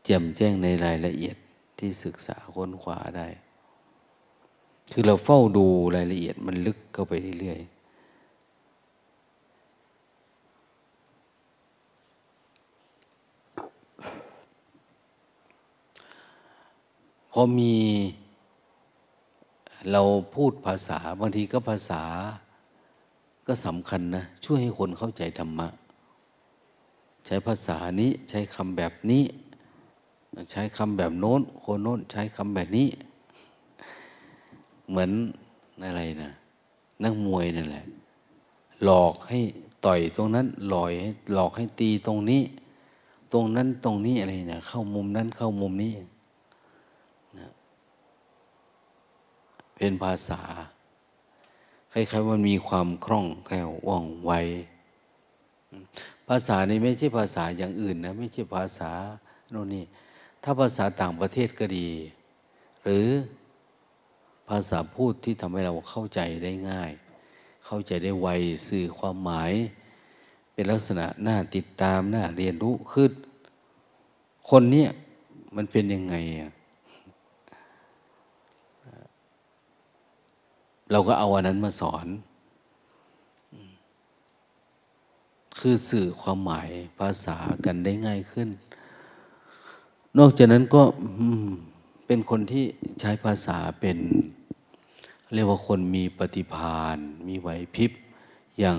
[0.05, 1.37] แจ่มแจ้งในรายละเอียด
[1.79, 3.27] ที่ศึกษาค้นคว้าได้
[4.93, 7.81] คือเราเฝ้าดูรายละเอียดมันลึกเข้าไปเรื่อยๆ
[17.33, 17.75] พอมี
[19.93, 20.03] เรา
[20.35, 22.03] พูดภาษาบางทีก็ภาษา
[23.47, 25.69] ก็สำคัญนะ ช่วยให้คนเข้าใจธรรมะ
[27.27, 29.23] ใช้ภาษานี้ใช้คำแบบนี้
[30.51, 32.89] ใช้คำแบบโน้น คนโน้นใช้คำแบบนี้
[34.89, 35.11] เหมือน
[35.85, 36.31] อะไรนะ
[37.03, 37.85] นักมวยนั่นแหละ
[38.85, 39.41] หลอกให้
[39.85, 40.93] ต่อยตรงนั้นหลอย
[41.33, 42.43] หลอกให้ตีตรงนี้
[43.33, 45.93] ตรงนั้นตรงนี้อะไรเนะเข้ามุมนั้นเข้ามุมนี้
[49.77, 50.41] เป็นภาษา
[51.93, 54.33] คล้ายๆมันมีความคล่องแคล่วว่องไว
[56.29, 58.91] ภาษานี้ไม่ใช่ภาษาอย่างอื่นนะ ไม่ใช่ภาษา
[59.51, 59.85] โน่นนี่
[60.43, 61.89] ถ้าภาษาต่างประเทศก็ดี
[62.83, 63.09] หรือ
[64.49, 66.91] ภาษาพูดที่ทำให้เราเข้าใจได้ง่าย
[67.67, 68.29] เข้าใจได้ไว
[68.69, 69.53] สื่อความหมาย
[70.53, 73.09] เป็นลักษณะน่าติดตามน่าเรียนรู้คือ
[74.51, 74.91] คนเนี้ย
[75.57, 76.15] มันเป็นยังไง
[80.91, 82.07] เราก็เอาอันนั้นมาสอน
[85.61, 88.49] คือสื่อความหมายภาษากันได้ง่ายขึ้น
[90.19, 90.83] นอกจากนั้นก็
[92.07, 92.65] เป็นคนที่
[93.01, 93.99] ใช้ภาษาเป็น
[95.35, 97.93] เรียกว่าคนมีปฏิภาณมีไหวพริบ
[98.59, 98.79] อย่าง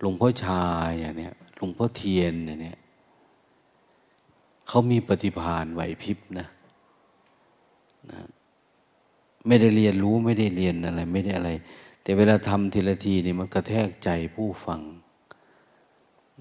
[0.00, 2.78] หลวงพ่อชายอย่างเนี้ยหลวงพ่อเทียนอย่างเนี้ย
[4.68, 6.46] เขามีปฏิภาณไหวพริบนะ
[8.10, 8.20] นะ
[9.46, 11.50] ไม่ได้เรียนรู้ไม่ได้เรียนอะไร ไม่ได้อะไร
[12.02, 14.80] แต่เวลาทำทีละทีนี่มันกระแทกใจผู้ฟัง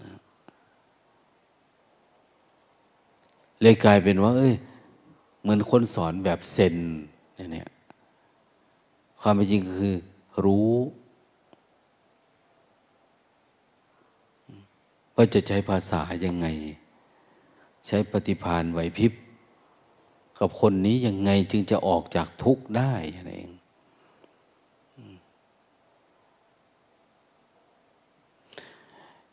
[0.01, 0.11] นะ
[3.61, 4.53] เลยกลายเป็นว่า เอ้ย
[5.41, 6.75] เหมือนคนสอนแบบเซน
[7.53, 7.69] เนี่ย
[9.21, 9.95] ความเป็นจริงคือ
[10.45, 10.71] รู้
[15.15, 16.47] ว่าจะใช้ภาษายังไง
[17.87, 19.13] ใช้ปฏิพานไหวพริบ
[20.39, 23.49] กับคนนี้ยังไงจึงจะออกจากทุกข์ได้นั่นเอง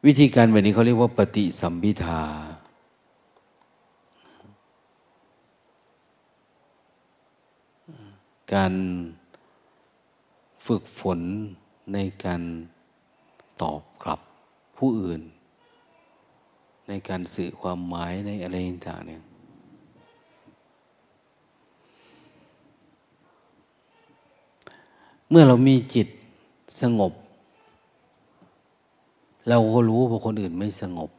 [0.07, 2.23] วิธีการแบบนี้เขาเรียกว่าปฏิสัมพิทา
[8.55, 8.75] การ
[10.67, 11.21] ฝึกฝน
[11.93, 12.43] ในการ
[13.63, 14.21] ตอบกลับ
[14.77, 15.23] ผู้อื่น
[16.89, 19.23] ในการสื่อความหมายในอะไรต่างเนี่ย
[25.31, 26.09] เมื่อเรามีจิต
[26.81, 27.13] สงบ
[29.49, 31.11] เราก็รู้ว่าคนอื่นไม่สงบ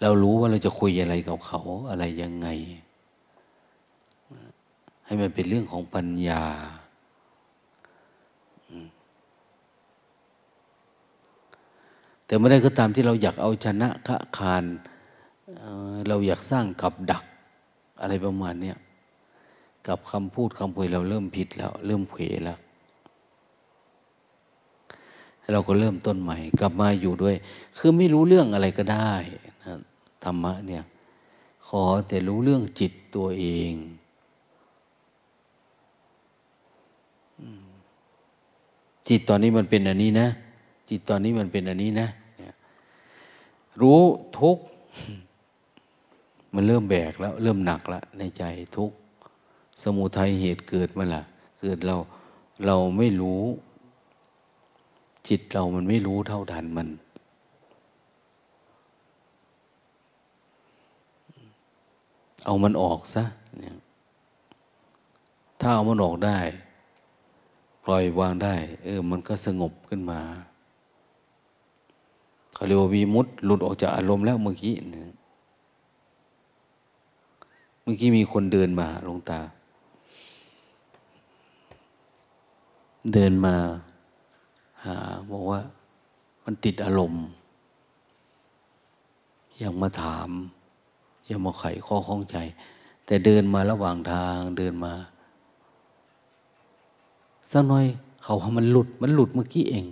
[0.00, 1.60] เรารู้ว่าเราจะคุยอะไรกับเขา
[1.90, 2.48] อะไรยังไง
[5.04, 6.44] ให้มันเป็นเรื่องของปัญญา
[12.26, 14.64] แต่ไม่ได้ก็ตามที่เราอยากเอาชนะขะคาน
[16.08, 17.24] เราอยากสร้างกับดัก
[18.00, 18.76] อะไรประมาณเนี้ย
[19.88, 22.58] กับคำพูดคำพูดเราเริ่มผิดแล้ว เริ่มเขวแล้ว
[25.52, 27.34] เราก็เริ่มต้นใหม่ กลับมาอยู่ด้วย
[27.78, 29.12] คือไม่รู้เรื่องอะไรก็ได้
[30.24, 30.82] ธรรมะเนี่ย
[31.66, 33.72] ขอแต่รู้เรื่องจิตตัวเอง
[39.08, 40.28] จิตตอนนี้มันเป็นอันนี้นะ
[40.90, 42.08] จิตตอนนี้มันเป็นอันนี้นะ
[43.80, 44.00] รู้
[44.38, 44.58] ทุก
[46.54, 48.44] มันเริ่มแบกแล้ว เริ่มหนักแล้วในใจ
[48.76, 48.90] ทุก
[49.82, 51.22] สมุทัยเหตุเกิดมาละ
[51.60, 51.96] เกิดเรา
[52.66, 53.42] เราไม่รู้
[55.28, 56.88] จิตเรามันไม่รู้เท่าทันมัน
[62.44, 63.24] เอามันออกซะ
[65.60, 66.38] ถ้าเอามันออกได้
[67.84, 70.20] ปล่อยวางได้ เออ มันก็สงบขึ้นมา
[72.54, 74.74] เขาเรียกว่าวีมุตหลุดออกจากอารมณ์แล้วเมื่อกี้
[77.82, 79.40] เมื่อกี้มีคนเดินมาลงตา
[83.12, 83.56] เดินมา
[84.84, 84.96] หา
[85.30, 85.60] บอกว่า
[86.44, 87.24] มันติดอารมณ์
[89.62, 90.28] ยังมาถาม
[91.30, 92.36] ยังมาไขข้อข้องใจ
[93.06, 94.92] แต่เดินมาระหว่างทางเดินมา
[97.50, 97.86] สักหน่อย
[98.22, 99.86] เขาว่ามันหลุดมันหลุดเมื่อกี้เอง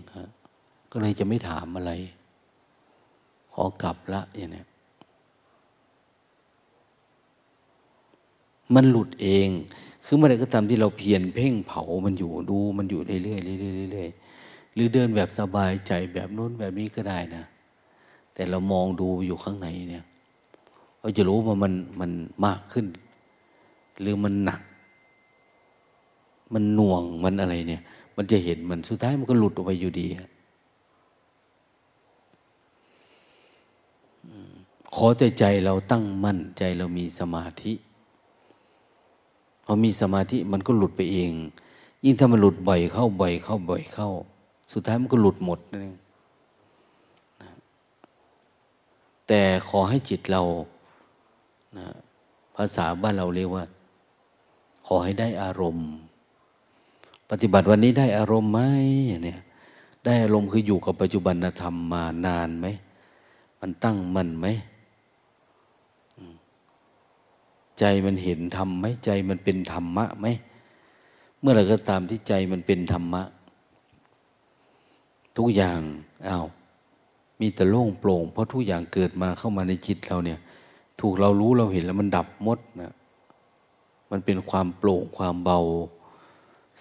[0.91, 1.93] ก็เลยจะไม่ถามอะไร
[3.53, 4.65] ขอกลับละอย่างนี้
[8.75, 9.49] มันหลุดเอง
[10.05, 13.39] คือเมื่อไรก็ตามที่เราเพียรเพ่งเผามันอยู่ดูมันอยู่เรื่อยๆเรื่อ
[13.87, 17.45] ยๆเรื่อยๆหรือเดินแบบสบายใจแบบนู้นแบบนี้ก็ได้นะ
[18.35, 20.05] แต่เรามองดูอยู่ข้างในเนี่ย
[21.09, 22.11] เราจะรู้ว่ามันมัน
[22.45, 22.87] มากขึ้น
[24.01, 24.61] หรือมันหนัก
[26.53, 27.83] มันหน่วงมันอะไรเนี่ย
[28.17, 30.07] มันจะเห็นมันสุดท้ายมันก็หลุดออกไปอยู่ดี
[34.95, 37.73] ขอแต่ใจเราตั้งมั่นใจเรามีสมาธิ
[39.65, 41.31] พอมีสมาธิมันก็หลุดไปเอง
[42.05, 44.09] ยิ่งถ้ามันหลุดบ่อยเข้าบ่อยเข้าบ่อยเข้า
[44.73, 45.97] สุดท้ายมันก็หลุดหมดนั่นเอง
[49.27, 50.43] แต่ขอให้จิตเรา
[51.77, 51.87] นะ
[52.57, 53.65] ภาษาบ้านเราเรียกว่า
[54.87, 55.89] ขอให้ได้อารมณ์
[57.31, 58.61] ปฏิบัติวันนี้ได้อารมณ์ไหม
[59.25, 59.41] เนี่ย
[60.05, 62.67] ได้อารมณ์คืออยู่กับปัจจุบันธรรมมานานไหม
[63.61, 64.47] มันตั้งมั่นไหม
[67.79, 70.27] ใจมันเห็นธรรมไหมใจมันเป็นธรรมะไหม
[71.41, 73.23] เมื่อไรก็ตามที่ใจมันเป็นธรรมะ
[75.37, 75.81] ทุกอย่าง
[76.29, 76.47] อา้าว
[77.41, 80.39] มีแต่โล่งโปร่ง เพราะทุกอย่างเกิดมาเข้ามาในจิตเราเนี่ย
[81.01, 82.93] ถูกเรารู้เราเห็นแล้วมันดับหมดนะ
[84.11, 85.61] มันเป็นความโปร่งความเบา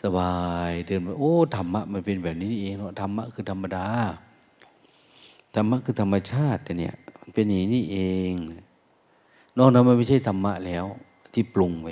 [0.01, 0.35] สบา
[0.69, 3.85] ยเดินไปโอ้ธรรมะมันเป็นแบบนี้นี่เองเนาะธรรมะคือธรรมดา
[5.55, 7.97] ธรรมะคือธรรมชาติเนี่ย มันเป็นอย่างนี้เอ
[8.31, 8.33] ง
[9.57, 10.85] นอกนั้นมันไม่ใช่ธรรมะแล้ว
[11.33, 11.87] ที่ปรุงไป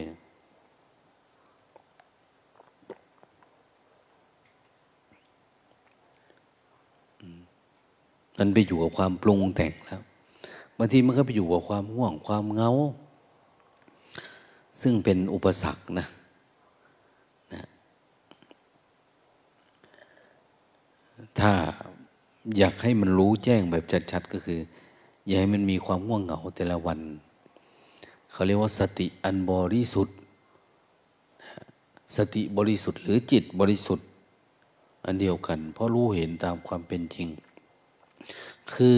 [8.37, 10.01] มันไปอยู่กับความปรุงแต่งแล้ว
[10.77, 12.71] บางทีมันก็ไปอยู่กับความห่วงความเงา
[14.81, 16.07] ซึ่งเป็นอุปสรรคนะ
[21.39, 21.51] ถ้า
[22.57, 24.59] อยากให้มันรู้แจ้งแบบชัดๆก็คือ
[25.25, 26.99] อย่าให้มันมีความง่วงเหงาแต่ละวัน
[28.31, 30.15] เขาเรียกว่าสติอันบริสุทธิ์
[32.17, 34.07] สติบริสุทธิ์หรือจิตบริสุทธิ์
[35.05, 37.27] อันเดียวกัน เพราะรู้เห็นตามความเป็นจริง
[38.73, 38.95] คือ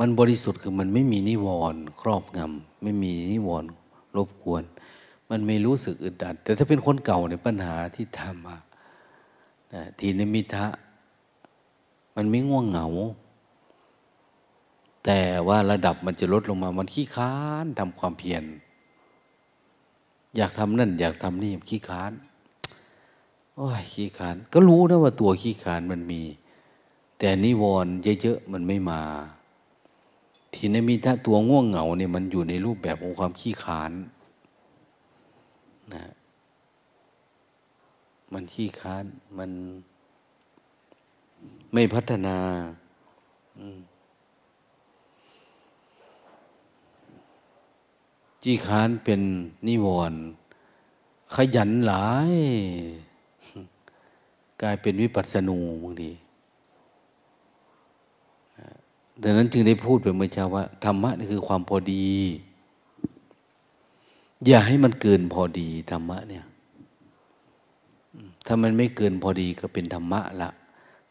[0.00, 3.68] มันบริสุทธิ์คือมันไม่มีนิวรณ์ครอบงำไม่มีนิวรณ์
[4.16, 4.62] รบกวน
[5.30, 8.58] มันไม่รู้สึกอึดอัด แต่ถ้าเป็นคนเก่าในปัญหาที่ทำมา
[9.98, 10.66] ทีนิมิทะ
[12.16, 12.86] มันไม่ง่วงเหงา
[15.04, 18.44] แต่ว่าระดับมันจะลดลงมา มันขี้ค้านทำความเพียร
[20.36, 22.12] อยากทำนั่น อยากทำนี่ขี้ค้าน
[23.56, 26.22] โอ้ยขี้ค้าน ก็รู้นะว่าตัวขี้ค้านมันมี
[27.18, 29.02] แต่นิวรณ์เยอะๆมันไม่มา
[30.54, 33.92] ทีนี้มีถ้าตัวง่วงเหงาเนี่ยมันอยู่ในรูปแบบของความขี้ค้าน
[35.94, 36.04] นะ
[38.32, 39.04] มันขี้ค้าน
[39.38, 39.50] มัน
[41.72, 42.36] ไม่พัฒนา
[48.44, 49.20] จีคานเป็น
[49.66, 50.20] นิวรณ์
[51.34, 52.32] ขยันหลาย
[54.62, 56.10] กลายเป็นวิปัสสนูบางที
[59.22, 62.06] ดังนั้นจึงได้พูดไปเมื่อเช้าว่าธรรมะนี่คือความพอดี
[64.46, 66.44] อย่าให้มันเกินพอดีธรรมะเนี่ย
[68.46, 70.50] ถ้ามันไม่เกินพอดีก็เป็นธรรมะละ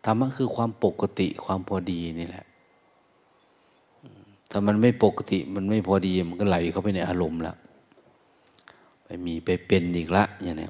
[0.05, 2.45] ธรรมะคือความปกติความพอดีนี่แหละ
[4.49, 7.53] ถ้ามันไม่ปกติมันไม่พอดีมันก็ไหลเข้าไปในอารมณ์ละ
[9.03, 10.68] ไปมีไปเป็นอีกละอย่างนี้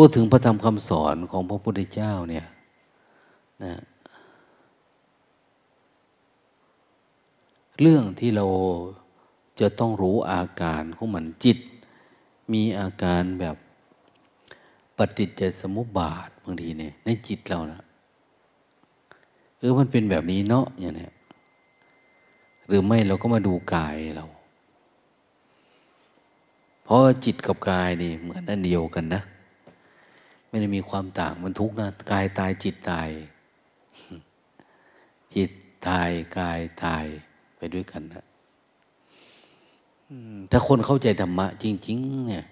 [0.00, 2.46] พูดถึงพระธรรมคำสอนของพระพุทธเจ้าเนี่ย
[3.64, 3.74] นะ
[7.80, 8.46] เรื่องที่เรา
[9.60, 11.58] จะต้องรู้อาการของมันจิต
[12.52, 13.56] มีอาการแบบ
[14.96, 17.80] ปฏิจจสมุปบาทบางทีเนี่ยในจิตเรานะ
[19.58, 21.08] เออมันเป็นแบบนี้เนาะอย่างนี้
[22.66, 24.24] หรือไม่เราก็มาดูกายเรา
[26.84, 29.22] เพราะจิตกับกายนี่เหมือนนั่นเดียวกันนะ
[30.48, 33.08] ไม่ได้มีความต่างมันทุกข์นะกายตายจิตตาย
[35.34, 35.50] จิต
[35.88, 37.04] ตายกายตาย
[37.56, 38.24] ไปด้วยกันนะ
[40.50, 42.44] ถ้าคนเข้าใจธรรมะ จริง ๆ เนี่ย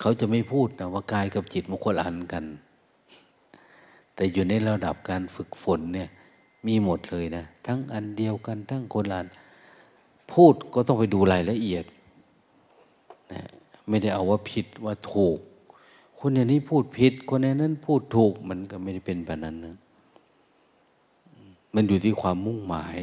[0.00, 2.44] เขาจะไม่พูดนะว่ากายกับจิตมันคนอันกัน
[4.14, 6.08] แต่อยู่ในระดับการฝึกฝนเนี่ย
[6.66, 9.28] มีหมดเลยนะ ทั้งอันเดียวกัน ทั้งคนละอัน
[10.32, 11.84] พูดก็ต้องไปดูรายละเอียด
[13.32, 13.42] นะ
[13.88, 15.38] ไม่ได้เอาว่าผิดว่าถูก
[16.24, 19.76] คนอย่างนี้พูดผิด คนอย่างนั้นพูดถูกมันก็ไม่ได้เป็นแบบนั้นนะ
[21.74, 22.98] มันอยู่ที่ความมุ่งหมาย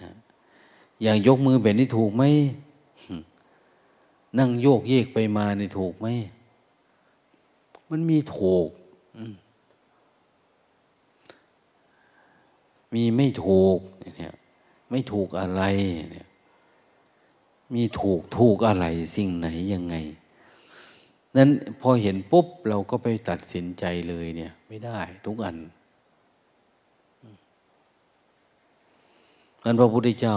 [0.00, 0.10] นะ
[1.02, 2.24] อย่างยกมือแบบนี้ถูกไหม
[4.38, 6.06] นั่งโยกเยกไปมานี่ถูกไหม
[7.90, 8.68] มันมีถูก
[12.94, 13.78] มีไม่ถูก
[14.18, 14.34] เนี่ย
[14.90, 15.62] ไม่ถูกอะไร
[16.12, 16.26] เนี่ย
[17.74, 19.96] มีถูกถูกอะไรสิ่งไหนยังไง
[21.36, 21.50] นั้น
[21.80, 25.56] พอเห็นปุ๊บเราก็ไปตัดสินใจเลยเนี่ย ไม่ได้ทุกอัน
[29.64, 30.36] นั้นพระพุทธเจ้า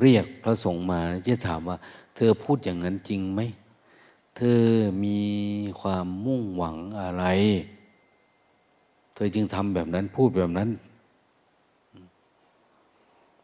[0.00, 1.76] เรียกพระสงฆ์มาจะถามว่า
[2.16, 3.40] เธอพูดอย่างนั้นจริงไหม
[4.36, 4.62] เธอ
[5.04, 5.20] มี
[5.80, 7.24] ความมุ่งหวังอะไร
[9.14, 10.70] เธอจึงทำแบบนั้นพูดแบบนั้น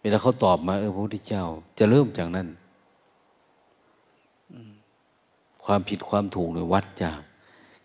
[0.01, 1.45] เวลาเขาตอบมาเออพระพุทธเจ้า
[1.79, 2.47] จะเริ่มจากนั้น
[5.65, 7.21] ความผิดความถูกเนี่ยวัดจาก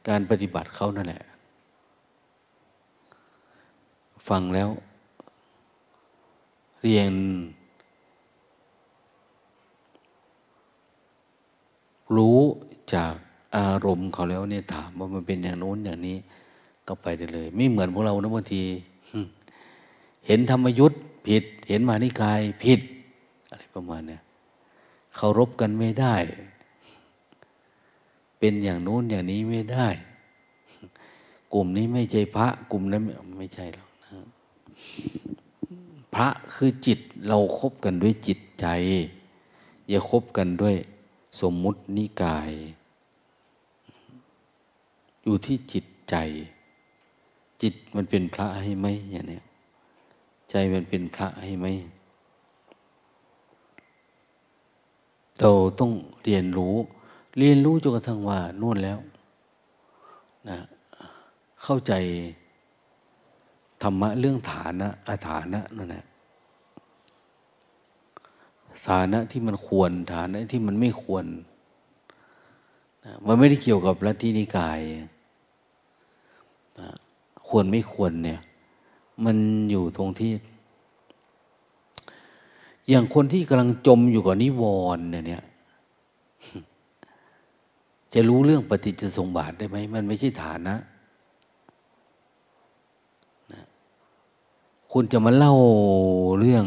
[0.07, 1.23] การปฏิบัติเขานั่นแหละ
[4.30, 4.69] ฟังแล้ว
[6.82, 7.13] เรียน
[12.15, 12.39] รู้
[12.93, 13.13] จาก
[13.57, 16.17] อารมณ์เขาแล้วเนี่ยถามว่ามันเป็นอย่างโน้นอย่างนี้
[16.88, 18.63] ก็ไปได้เลย ไม่เหมือนพวกเรานะบางที
[20.28, 22.80] เห็นธรรมยุทธ์ผิด เห็นมานิกายผิด
[23.49, 24.21] อะไรประมาณเนี้ย
[25.15, 26.15] เคารพกันไม่ได้
[28.39, 29.88] เป็นอย่างโน้นอย่างนี้ไม่ได้
[31.53, 33.01] กลุ่มนี้ไม่ใช่พระ กลุ่มนั้น
[33.38, 34.11] ไม่ใช่หรอกนะ
[36.15, 38.67] พระคือจิตเราครบกันด้วยจิตใจ
[39.89, 40.75] อย่าคบกันด้วย
[41.41, 42.51] สมมุตินิกาย
[45.23, 46.15] อยู่ที่จิตใจ
[47.61, 49.39] จิตมันเป็นพระให้ไหมอย่างนี้
[50.49, 51.67] ใจมันเป็นพระให้ไหม
[55.39, 55.91] เราต้อง
[56.23, 56.75] เรียนรู้
[57.38, 58.99] เรียนรู้จนกระทั่งว่านู่นแล้ว
[60.49, 60.57] นะ
[61.63, 61.93] เข้าใจ
[63.81, 66.05] ธรรมะเรื่องฐานะอาฐานะนั่นแหละ
[68.88, 71.25] ฐานะที่มันควรฐานะที่มันไม่ควร
[73.05, 74.79] นะมันไม่ได้เกี่ยวกับลัทธินิกาย
[76.79, 76.89] นะ
[77.47, 78.39] ควรไม่ควรเนี่ย
[79.25, 79.38] มัน
[79.69, 80.31] อยู่ตรงที่
[82.89, 84.63] อย่างคนที่กำลังจมอยู่กับนิว
[84.97, 85.43] รณ์เนี่ย
[88.14, 90.76] จะรู้เรื่องปฏิจจสมบัติได้ไหม มันไม่ใช่ฐานะ
[93.53, 93.64] นะ
[94.91, 95.55] คุณจะมาเล่า
[96.39, 96.66] เรื่อง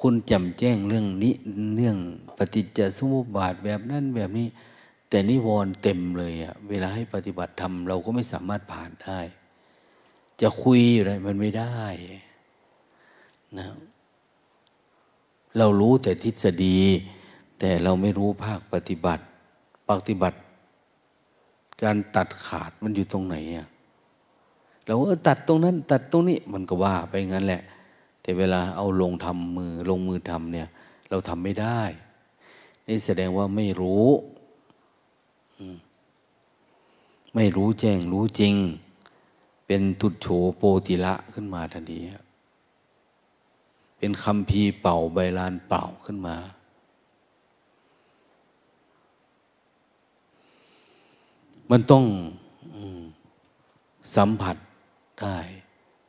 [0.00, 1.34] คุณจำแจ้งเรื่องนี้
[1.76, 1.96] เรื่อง
[2.36, 4.46] ปฏิจจสมุปบาทแบบนั้นแบบนี้
[5.08, 9.20] แต่นิวรณ์เต็มเลยอะเวลาให้ปฏิบัติธรรมเราก็ไม่สามารถผ่านได้
[10.40, 11.82] จะคุยอะไรมันไม่ได้
[13.58, 13.66] นะ
[15.58, 16.78] เรารู้แต่ทฤษฎี
[17.58, 19.24] แต่เราไม่รู้ภาคปฏิบัติ
[19.88, 20.38] ปฏิบัติ
[21.82, 23.66] การตัดขาดมันอยู่ตรงไหนอะ
[24.84, 27.62] เราเออตัดตรงนั้น ตัดตรงนี้มันก็ว่าไปงั้นแหละ
[28.22, 30.68] แต่เวลาเอาลงทำมือลงมือทำเนี่ย
[31.10, 31.80] เราทำไม่ได้
[32.86, 34.06] นี่แสดงว่าไม่รู้
[37.34, 38.54] ไม่รู้แจ้งรู้จริง
[39.66, 40.26] เป็นตุดโฉ
[40.56, 42.00] โปติละขึ้นมาทันที
[43.98, 46.36] เป็นคำพีเป่าใบลานเป่าขึ้นมา
[51.70, 52.04] มันต้อง
[54.16, 54.56] สัมผัส
[55.20, 55.38] ได้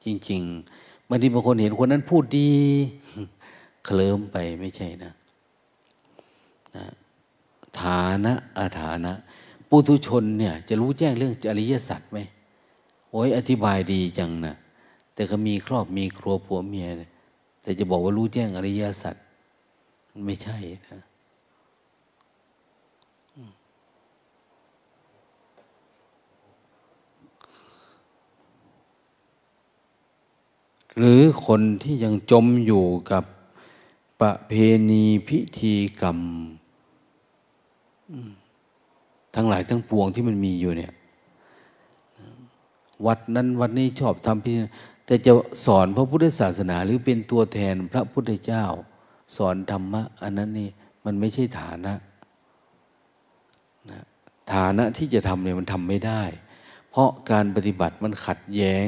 [0.05, 2.51] จริงๆบางทีบางคนเห็นคนนั้นพูดดี
[3.85, 5.13] เคลิ้มไปไม่ใช่นะ
[6.75, 6.85] นะ
[7.79, 9.13] ฐานะอาฐานะ
[9.69, 12.19] ปุถุชนเนี่ย จะรู้แจ้งเรื่องอริยสัจไหม
[13.11, 14.55] โอ้ยอธิบายดีจังนะ
[15.13, 16.87] แต่ก็มีครอบมีครัวผัวเมีย
[17.61, 19.15] แต่จะบอกว่ารู้แจ้งอริยสัจ
[20.11, 20.57] มันไม่ใช่
[20.89, 21.01] นะ
[30.97, 33.23] หรือคนที่ยังจมอยู่กับ
[34.21, 34.53] ประเพ
[34.89, 36.19] ณีพิธีกรรม
[39.35, 40.93] ทั้งหลายทั้งปวงที่มันมีอยู่เนี่ย
[43.05, 44.59] วัดนั้นวัดนี้ชอบทำพิธี
[45.05, 45.31] แต่จะ
[45.65, 48.65] สอนพระพุทธศาสนาหรือเป็นตัวแทนพระพุทธเจ้า
[49.35, 50.69] สอนธรรมะ อันนั้นนี่
[51.05, 51.93] มันไม่ใช่ฐานะ
[54.53, 56.23] ฐานะที่จะทำเนี่ยมันทำไม่ได้
[56.89, 58.87] เพราะการปฏิบัติมันขัดแย้ง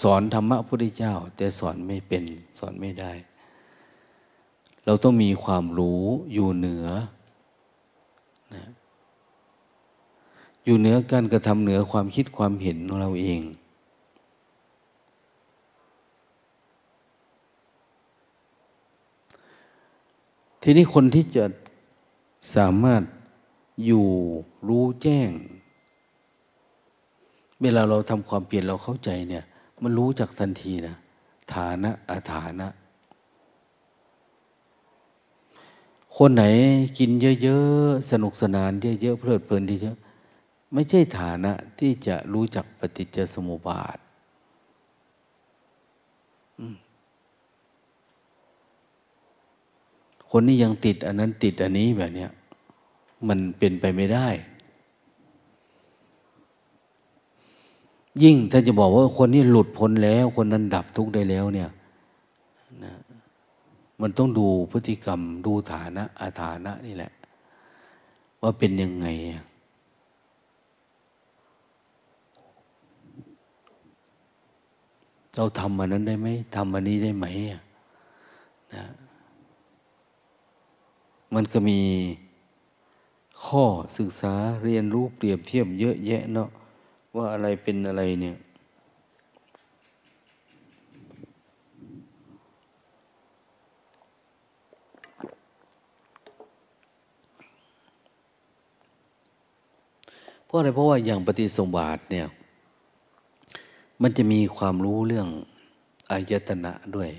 [0.00, 2.24] สอนธรรมะพระพุทธเจ้า แต่สอนไม่เป็น
[2.58, 3.12] สอนไม่ได้
[4.84, 6.86] เราต้องมีความรู้อยู่เหนือ
[8.54, 8.64] นะ
[10.64, 13.42] อยู่เหนือการกระทำเหนือความคิดความเห็นของเราเอง
[20.62, 21.44] ทีนี้คนที่จะ
[22.56, 23.02] สามารถ
[23.86, 24.06] อยู่
[24.68, 25.30] รู้แจ้ง
[27.62, 29.44] เวลาเราทำความเปลี่ยนเราเข้าใจเนี่ย
[29.82, 30.96] มันรู้จักทันทีนะ
[31.54, 32.66] ฐานะอาฐานะ
[36.16, 36.44] คนไหน
[36.98, 37.10] กิน
[37.42, 38.70] เยอะๆ สนุกสนาน
[39.02, 39.96] เยอะๆ เพลิดเพลินดีเยอะ
[40.72, 43.98] ไม่ใช่ฐานะที่จะรู้จักปฏิจจสมุปบาท
[50.30, 52.30] คนนี้ยังติดอันนั้นติดอันนี้แบบเนี้ย
[53.28, 54.28] มันเป็นไปไม่ได้
[58.22, 61.70] ยิ่งถ้าจะบอกว่าคนนี้หลุดพ้นแล้ว คนนั้นดับทุกข์ได้แล้วเนี่ย
[62.84, 62.94] นะ
[64.00, 67.12] มันต้องดูพฤติกรรม ดูฐานะอาฐานะนี่แหละ
[68.42, 69.06] ว่าเป็นยังไง
[75.36, 77.26] เราทำมันนั้นได้ไหมทำมันนี้ได้ไหม
[78.74, 78.84] นะ
[81.34, 81.80] มันก็มี
[83.44, 83.64] ข้อ
[83.98, 86.48] ศึกษาเรียนรู้เปรียบเทียบเยอะแยะเนาะ
[87.16, 88.36] ว่าอะไรเป็นอะไรเนี่ย
[100.46, 102.26] เพราะอะไรเพราะว่าอย่างปฏิสมบาทเนี่ย
[104.02, 105.28] มันจะมีความรู้เรื่อง
[106.10, 107.10] อายตนะด้วย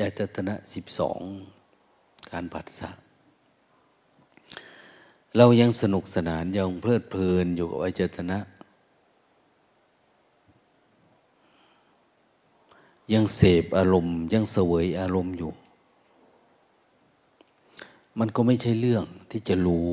[0.00, 1.20] อายตนะสิบสอง
[2.30, 2.90] การผัสสะ
[5.36, 8.38] เรายังสนุกสนานยังเพลิดเพลินอยู่กับอายตนะ
[13.12, 15.52] ยังเสพอารมณ์ยังเสวยอารมณ์อยู่
[18.18, 19.90] มันก็ไม่ใช่เรื่องที่จะรู้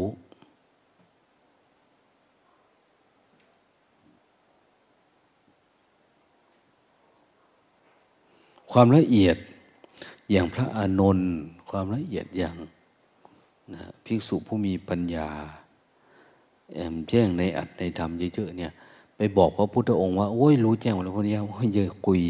[8.72, 9.38] ความละเอียด
[10.32, 11.30] อย่างพระอานนท์
[11.70, 12.56] ความละเอียดอย่าง
[13.74, 15.30] นะภิกษุผู้มีปัญญา
[16.74, 18.72] แอมแจ้งในอัดในธรรมเยอะๆเนี่ย
[19.18, 22.22] ไปบอกพระพุทธองค์ว่าโอ้ยรู้แจ้งหมดแล้วพวกนี้โอ้ยเยอะคุย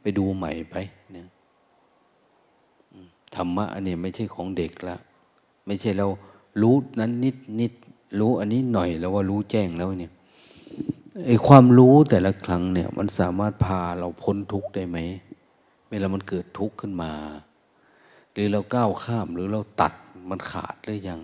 [0.00, 0.76] ไปดูใหม่ไป
[1.12, 1.26] เนี่ย
[3.34, 4.96] ธรรมะอันนี้ไม่ใช่ของเด็กละ
[5.66, 6.06] ไม่ใช่เรา
[6.62, 7.72] รู้นั้นนิดนิด
[8.20, 10.12] รู้อันนี้หน่อยแล้วว่ารู้แจ้งแล้วเนี่ย
[11.26, 14.98] ไอ้ความรู้แต่ละครั้งเนี่ย มันสามารถพาเราพ้นทุกข์ได้ไหม
[15.90, 17.12] เวลามันเกิดทุกข์ขึ้นมา
[18.32, 19.92] หรือเราก้าวข้ามหรือเราตัด
[20.28, 21.20] มันขาดหรือยัง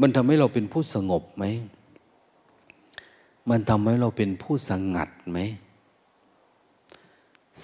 [0.00, 1.44] มันทำให้เราเป็นผู้สงบไหม
[3.50, 5.38] มันทำให้เราเป็นผู้สงัดไหม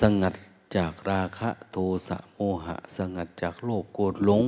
[0.01, 0.35] สงัด
[0.77, 1.77] จากราคะโท
[2.09, 4.43] สะโมหะ สงัดจากโลภโกรธหลง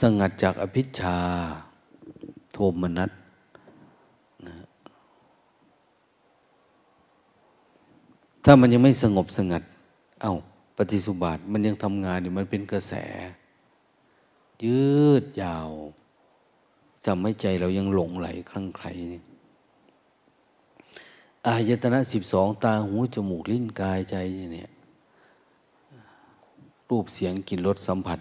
[0.00, 1.18] สงัดจากอภิชา
[2.52, 3.10] โทมนัส
[8.44, 9.62] ถ้ามันยังไม่สงบสงัด
[10.22, 10.34] เอา้า
[10.76, 12.94] ปฏิสุบาทมันยังทำงานอยู่มันเป็นกระแส
[14.64, 14.86] ยื
[15.22, 15.70] ดยาว
[17.04, 19.20] ทำให้ใจเรายังหลงไหลคลั่งไคล้นี่
[21.46, 24.16] อายตนะสิบสองตาหูจมูกลิ้นกายใจ
[24.52, 24.70] เนี่ย
[26.88, 28.18] รูปเสียงกลิ่นรสสัมผัส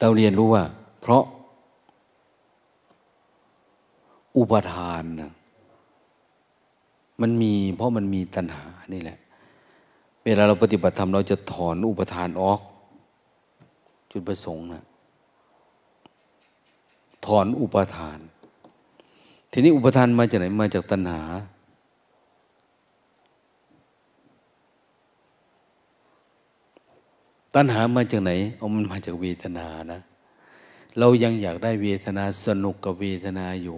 [0.00, 0.64] เราเรียนรู้ว่า
[1.00, 1.24] เพราะ
[4.36, 5.32] อุปทานนะ
[7.20, 9.18] มันมีเพราะมันมีตัณหานี่แหละ
[10.24, 12.60] เวลาเราปฏิบัติธรรมเราจะถอนอุปทานออก
[14.10, 14.84] จุดประสงค์นะ
[17.26, 18.18] ถอนอุปทาน
[19.50, 21.22] ทีนี้อุปทานมาจากไหนมาจากตัณหา
[27.54, 30.00] ตัณหามาจากไหนเอามันมาจากเวทนานะ
[30.98, 33.76] เรายังอยากได้เวทนาสนุกกับเวทนาอยู่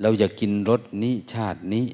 [0.00, 1.86] เราอยากกินรสนี้ชาตินี้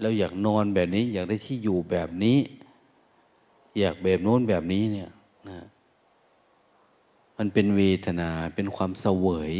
[0.00, 2.38] เราอยากนอนแบบนี้ อยากได้ที่อยู่แบบนี้
[3.78, 5.10] อยากแบบโน้นแบบนี้เนี่ย
[5.48, 5.58] นะ
[7.36, 9.52] มันเป็นเวทนาเป็นความเสวย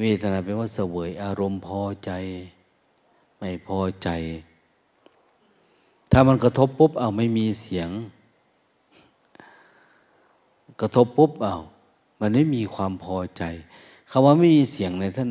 [0.00, 2.10] เวทนาเป็นว่าเสวย อารมณ์พอใจ
[3.38, 4.08] ไม่พอใจ
[6.10, 7.90] ถ้ามันกระทบปุ๊บเอาไม่มีเสียง
[10.80, 11.56] กระทบปุ๊บเอา
[12.20, 13.42] มันไม่มีความพอใจ
[14.14, 15.30] คำว่าไม่มีเสียงในท่าน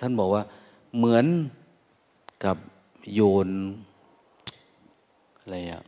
[0.00, 0.42] ท่านบอกว่า
[0.96, 1.26] เหมือน
[2.44, 2.56] กับ
[3.14, 3.48] โยน
[5.38, 5.82] อะไรอะ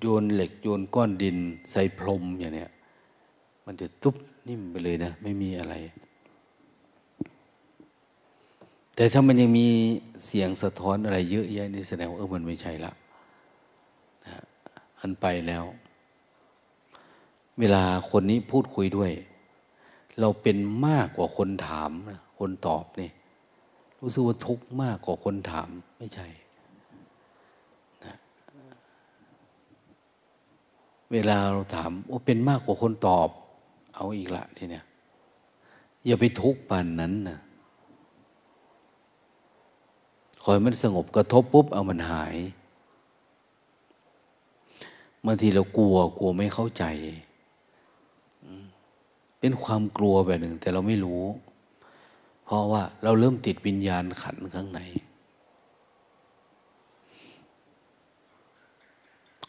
[0.00, 1.36] โยนเหล็กโยนก้อนดิน
[1.70, 2.70] ใส่พรมอย่างเนี้ย
[3.64, 4.16] มันจะตุ๊บ
[4.48, 5.74] นิ่มไปเลยนะ ไม่มีอะไร
[8.94, 9.66] แต่ถ้ามันยังมี
[10.26, 12.92] เสียงสะท้อนอะไรเยอะแยะนี่แสดงว่าเออมันไม่ใช่ละ
[14.26, 14.36] นะ
[15.00, 15.64] อันไปแล้ว
[17.60, 19.12] เวลาคนนี้พูดคุยด้วย
[20.20, 20.56] เราเป็น
[20.86, 23.10] มากกว่าคนถามนะคนตอบนี่
[24.00, 26.26] รู้สึกว่าทุกข์มากกว่าคนถามไม่ใช่
[28.04, 28.16] นะ
[31.12, 33.28] เวลาเราถามว่าเป็นมากกว่าคนตอบ
[33.94, 34.84] เอาอีกละทีเนี้ย
[36.06, 37.38] อย่าไปทุกข์ปานนั้นนะ
[40.44, 42.36] คอยมันสงบกระทบปุ๊บเอามันหาย
[45.26, 46.84] บางทีเรากลัวกลัวไม่เข้าใจ
[49.40, 51.24] เป็นความกลัวแบบหนึ่ง แต่เราไม่รู้
[52.44, 54.80] เพราะว่าเราเริ่มติดวิญญาณขันข้างใน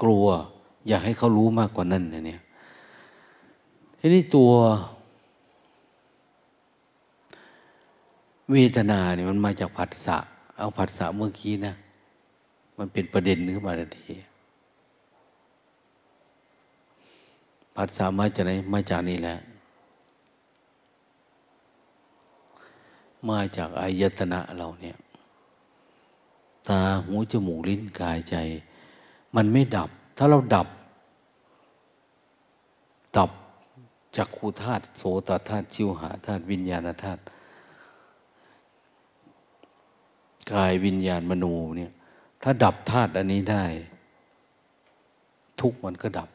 [0.02, 0.26] กลัว
[0.88, 2.42] อยากให้เขารู้มากกว่านั้นนะเนี่ย
[4.00, 4.52] ทีนี้ตัว
[8.52, 10.18] เวทนาเนี่ยมันมาจากผัสสะ
[10.58, 11.74] เอาผัสสะเมื่อกี้นะ
[12.78, 14.14] มันเป็นประเด็นนึ้นมาทันที
[17.76, 19.36] ผัสสะมาจากไหนมาจากนี่แหละ
[23.30, 24.98] มาจากอายตนะเราเนี่ย
[26.70, 28.36] ตาหูจมูกลิ้นกายใจ
[29.36, 30.68] มันไม่ดับ ถ้าเราดับ
[33.18, 33.32] ดับ
[34.16, 37.22] จักขูธาตุโสตธาตุชิวหาธาตุวิญญาณธาตุ
[40.54, 41.46] กายวิญญาณมโน
[41.78, 41.92] เนี่ย
[42.44, 43.64] ถ้าดับธาตุอันนี้ได้
[45.62, 46.30] ทุกมันก็ดับ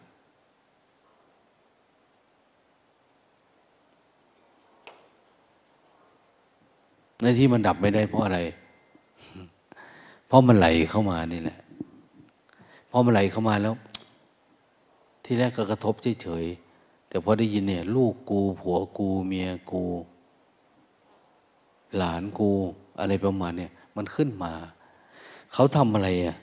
[7.22, 8.38] ในที่มันดับไม่ได้เพราะอะไร
[10.26, 11.58] เพราะมันไหลเข้ามานี่แหละ
[12.88, 13.74] เพอมันไหลเข้ามาแล้ว
[15.24, 19.82] ที่แรกก็กระทบเฉยๆ แต่พอได้ยินเนี่ย ลูกกูผัวกู เมียกู
[21.96, 22.50] หลานกู
[23.00, 24.52] อะไรประมาณเนี่ย มันขึ้นมา
[25.52, 26.36] เขาทำอะไรอะ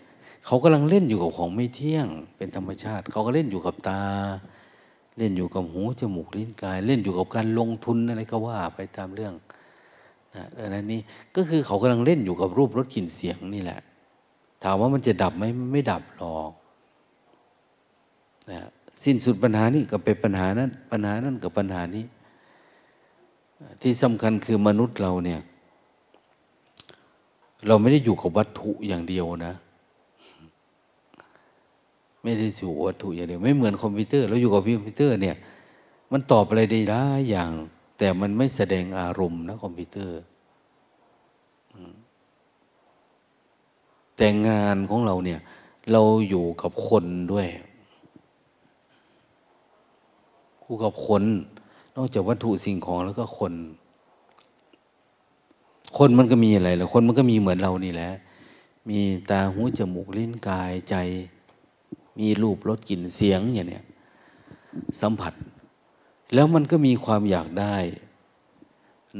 [0.45, 2.07] เขากำลังเล่นอยู่กับของไม่เที่ยง
[2.37, 4.01] เป็นธรรมชาติ เขาก็เล่นอยู่กับตา
[5.17, 9.33] เล่นอยู่กับหูจมูกลิ้นกาย เล่นอยู่กับการลงทุนอะไรก็ว่า ไปตามเรื่อง
[10.35, 11.01] นะดังนั้นนี่
[11.35, 13.79] ก็คือเขากำลังเล่นอยู่กับรูปรสกลิ่นเสียงนี่แหละ
[14.63, 16.51] ถามว่ามันจะดับไหมไม่ดับหรอก
[18.51, 18.59] นะ
[19.03, 22.05] สิ้นสุดปัญหานี่ก็เป็นปัญหานั้น ปัญหานั้นกับปัญหานี้
[23.81, 25.39] ที่สำคัญคือมนุษย์เราเนี่ย
[27.67, 29.53] เราไม่ได้อยู่กับวัตถุอย่างเดียวนะ
[32.23, 35.35] ไม่ได้อยู่วัตถุอย่างเดียว ไม่เหมือนคอมพิวเตอร์เราอยู่กับคอมพิวเตอร์เนี่ย
[36.11, 37.51] มันตอบอะไรได้หลายอย่าง
[37.97, 40.19] แต่มันไม่แสดงอารมณ์นะคอมพิวเตอร์
[44.17, 45.39] แต่งานของเราเนี่ย
[45.91, 47.47] เราอยู่กับคนด้วย
[50.63, 51.23] คู่กับคน
[51.95, 53.53] นอกจากวัตถุสิ่งของแล้วก็คน
[55.97, 58.09] คนมันก็มีอะไรล่ะคนมันก็มีเหมือนเรานี่แหละ
[58.89, 60.95] มีตาหูจมูกลิ้นกายใจ
[62.19, 63.85] มีรูปรสกลิ่นเสียงอย่างเนี้ย
[65.01, 65.33] สัมผัส
[66.33, 67.75] แล้วมันก็มีความอยากได้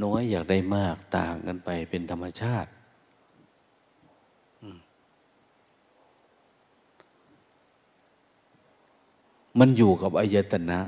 [0.03, 2.69] น้อยอยากได้มากต่างกันไปเป็นธรรมชาติ
[9.59, 10.79] มันอยู่กับอายตนะ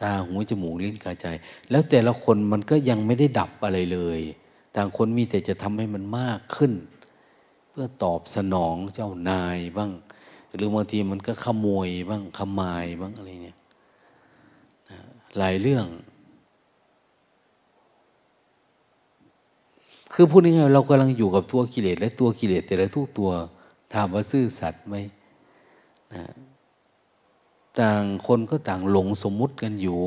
[0.00, 1.26] ตาหูจมูกลิ้นกายใจ
[1.70, 4.20] แล้วแต่ละคนมันก็ยังไม่ได้ดับอะไรเลย
[4.76, 6.72] ต่างคนมีแต่จะทำให้มันมากขึ้น
[7.68, 9.90] เพื่อตอบสนองเจ้านายบ้าง
[10.58, 13.58] หรือบางทีมันก็ขโมยบ้างขมายบ้างอะไรเนี่ย
[15.38, 15.86] หลายเรื่อง
[20.12, 23.30] คือพูดง่ายๆเรากำลังอยู่กับตัวกิเลสและตัวกิเลสแต่ละทุกตัว
[23.92, 24.94] ถามว่าซื่อสัตย์ไหม
[26.14, 26.24] นะ
[27.80, 30.00] ต่างคนก็ต่างหลงสมมุติกันอยู่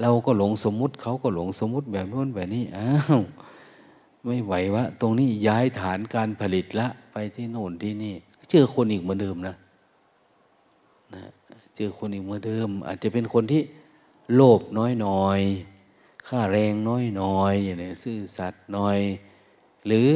[0.00, 3.20] เราก็หลงสมมุติเขาก็หลงสมมุติแบบโน้นแบบนี้อ้าว
[4.24, 8.14] ไม่ไหววะ ตรงนี้ย้ายฐานการผลิตละ ไปที่โน่นที่นี่
[8.54, 9.54] เจอคนอีกเหมือนเดิมนะ
[11.14, 11.22] นะ
[11.76, 13.62] เจอคนอีกเหมือนเดิม อาจจะเป็นคนที่
[14.34, 15.40] โลภน้อยน้อย
[16.26, 18.98] ค่าแรงน้อยน้อยอย่างนี้ซื่อสัตย์น้อย
[19.86, 20.08] หรือ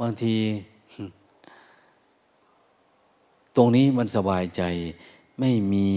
[0.00, 0.36] บางที
[3.56, 4.62] ตรงนี้มันสบายใจ
[5.40, 5.90] ไม่มี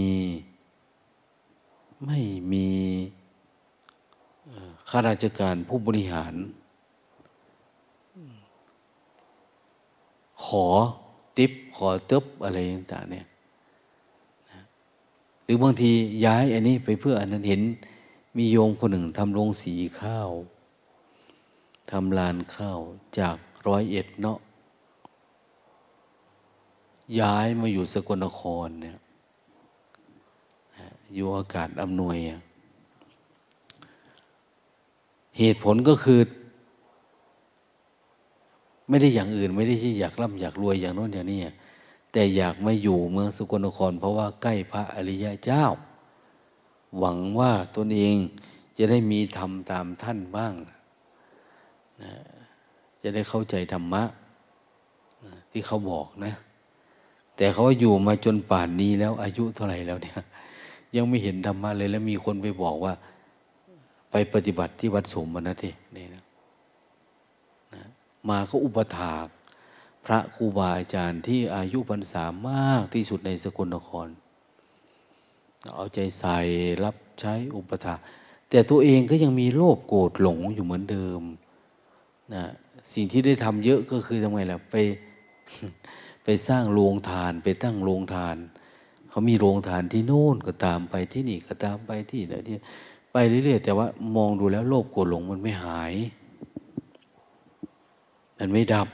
[2.06, 2.18] ไม่
[2.52, 2.68] มี
[4.88, 6.34] ข้าราชการผู้บริหาร
[10.44, 10.66] ขอ
[11.38, 13.26] ติปขอเติบอะไรต่างๆเนี่ย
[15.44, 15.90] หรือบางที
[16.24, 17.62] ย้ายอันนี้ไปเพื่ออันนั้นเห็น
[18.36, 20.30] มีโยมคนหนึ่งทำโรงสีข้าว
[21.90, 22.78] ทำลานข้าว
[23.18, 23.36] จาก
[23.66, 24.38] ร้อยเอ็ดเนาะ
[27.20, 28.98] ย้ายมาอยู่สกลนครเนี่ย
[31.14, 32.16] อยู่อากาศอำนวย
[35.38, 36.20] เหตุผลก็คือ
[38.88, 41.40] ไม่ได้อย่างอื่น ไม่ได้ที่อยากร่ำอยากรวยอย่างโน้นอย่างนี้
[42.12, 45.64] แต่อยากมาอยู่เมืองสกลนคร เพราะว่าใกล้พระอริยะเจ้า
[46.98, 48.16] หวังว่าตนเอง
[48.78, 50.54] จะได้มีธรรมตามท่านบ้าง
[52.02, 52.12] นะ
[53.02, 54.02] จะได้เข้าใจธรรมะ
[55.24, 56.32] นะที่เขาบอกนะ
[57.36, 60.16] แต่เขาอยู่มาจนป่านนี้แล้วอายุเท่าไหร่แล้วเนี่ย
[60.96, 62.92] ยังไม่เห็นธรรมะเลยแล้วมีคนไปบอกว่า
[64.10, 65.64] ไปปฏิบัติที่วัดสมนัต
[65.94, 66.23] เนี่นะนะ
[68.28, 69.26] มาเขาอุปถาก
[70.04, 74.08] พระครูบาอาจารย์ที่อายุพรรษามากที่สุดในสกลนคร
[75.74, 76.38] เอาใจใส่
[76.84, 77.94] รับใช้อุปถา
[78.50, 81.22] แต่ตัวเองก็ยังมีโลภโกรธหลงอยู่เหมือนเดิม
[82.34, 82.44] นะ
[82.92, 84.76] สิ่งที่ได้ทำเยอะก็คือทำไงล่ะไป
[86.24, 88.36] ไปสร้างโรงทานไปตั้งโรงทาน
[89.08, 92.54] เขามีโรงทานที่โน่นก็ตามไปที่นี่ก็ตามไปที่ไหนที่
[93.12, 95.94] ไปเรื่อยๆแต่ว่ามองดูแล้วโลภโกรธหลงมันไม่หาย
[98.46, 98.88] มันไม่ดับ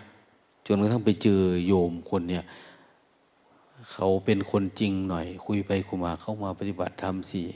[0.67, 2.45] จนกระทั่งไปเจอโยมคนเนี่ย
[3.93, 7.47] เขาเป็นคนจริงหน่อย คุยไปคุยมาเข้ามาปฏิบัติธรรมสี่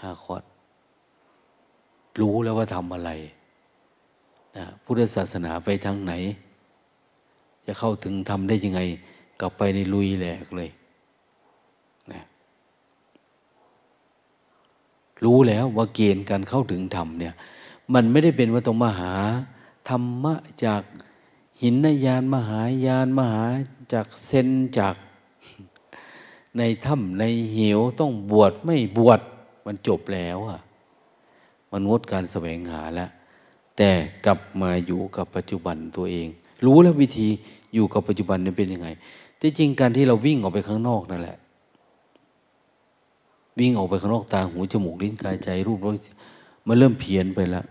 [0.00, 0.42] ห้าคอร์ด
[2.20, 3.10] รู้แล้วว่าทำอะไร
[4.56, 6.12] นะพุทธศาสนาไปทางไหน
[7.66, 8.80] จะเข้าถึงทำได้ยังไง
[9.40, 10.70] กลับไปในลุยแหลกเลย
[12.12, 12.22] นะ
[15.24, 17.34] รู้แล้วว่าเกณฑ์การเข้าถึงธรรมเนี่ย
[17.94, 19.12] มันไม่ได้เป็นว่าต้องมาหา
[19.88, 20.34] ธรรมะ
[20.64, 20.82] จาก
[21.62, 23.44] หินนยานมหายานมหา
[23.92, 24.48] จากเซน
[24.78, 24.96] จาก
[26.58, 29.20] ในถ้ำในเหวต้องบวชไม่บวช
[29.66, 30.60] มันจบแล้วอะ
[31.70, 33.10] มันงดการแสวงหาแล้ว
[33.76, 33.90] แต่
[34.26, 36.28] กลับมาอยู่กับปัจจุบันตัวเอง
[36.66, 37.28] รู้แล้ววิธี
[37.74, 38.88] อยู่กับปัจจุบันนี่เป็นยังไง
[39.40, 41.38] ที่จริงการที่เราวิ่งออกไปข้างนอกนั่นแหละ
[43.58, 45.96] วิ่งออกไปข้างนอกตาหูจมูกลิ้นกายใจรูปรส
[46.66, 47.64] มันเริ่มเพี้ยนไปแล้ว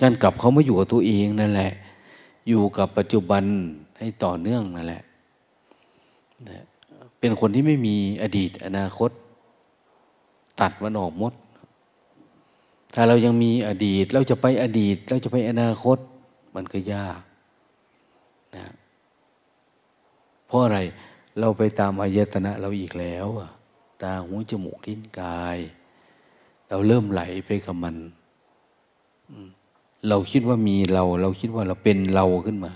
[0.00, 1.72] การกลับเขามาอยู่กับตัวเองนั่นแหละ
[2.48, 3.44] อยู่กับปัจจุบัน
[3.98, 5.02] ให้ต่อเนื่องนั่นแหละ
[7.18, 9.10] เป็นคนที่ไม่มีอดีตอนาคต
[10.60, 11.32] ตัดมันออกหมด
[12.94, 15.98] ถ้าเรายังมีอดีต เราจะไปอดีต เราจะไปอนาคต
[16.54, 17.20] มันก็ยาก
[18.56, 18.66] นะ
[20.46, 20.78] เพราะอะไร
[21.38, 23.26] เราไปตามอายตนะเราอีกแล้ว
[24.02, 25.58] ตาหูจมูกลิ้นกาย
[26.68, 27.96] เราเริ่มไหลไปกับมัน
[30.08, 32.72] เราคิดว่ามีเรา เราคิดว่าเราเป็นเราขึ้นมา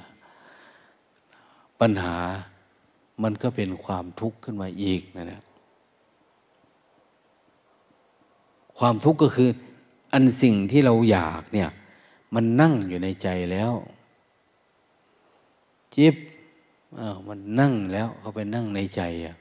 [1.80, 2.16] ปัญหา
[3.22, 5.42] มันก็เป็นความทุกข์ขึ้นมาอีกนะนะ
[8.78, 9.50] ความทุกข์ก็คือ
[10.12, 11.70] อันสิ่งที่เราอยากเนี่ย
[12.34, 13.72] มันนั่งอยู่ในใจแล้ว
[15.94, 16.14] จิบ
[16.98, 19.36] อ้าวมันนั่งแล้วเขาไปนั่งในใจอะ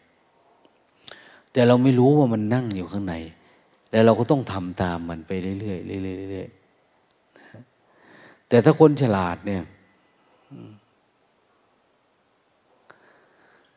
[1.51, 3.15] แต่เราไม่รู้ว่ามันนั่งอยู่ข้างใน
[3.91, 6.58] แล้วเราก็ต้องทำตามมันไปเรื่อยๆเรื่อยๆเรื่อยๆ
[8.49, 9.63] แต่ถ้าคนฉลาดเนี่ย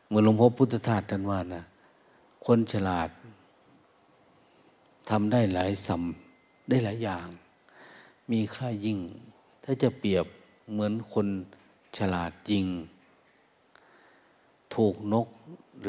[0.07, 1.63] เมือนหลวงพ่อพุทธทาสท่านว่านะ
[2.45, 3.09] คนฉลาด
[5.09, 6.01] ทำได้หลายสัม
[6.69, 7.27] ได้หลายอย่าง
[8.31, 8.99] มีค่ายิ่ง
[9.63, 10.25] ถ้าจะเปรียบ
[10.71, 11.27] เหมือนคน
[11.97, 12.65] ฉลาดจริง
[14.75, 15.27] ถูกนก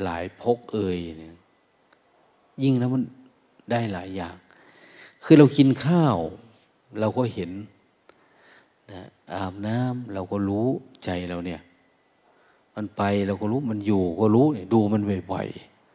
[0.02, 1.36] หลายพกเอ่ยเนี่ย
[2.62, 3.02] ยิ่งแล้วมัน
[3.70, 4.36] ได้หลายอย่าง
[5.24, 6.16] คือเรากินข้าว
[7.00, 7.50] เราก็เห็น
[9.32, 10.68] อาบน้ำเราก็รู้
[11.04, 11.60] ใจเราเนี่ย
[12.74, 15.02] มันไปเราก็รู้มันอยู่ก็รู้ดูมัน
[15.32, 15.48] บ่อย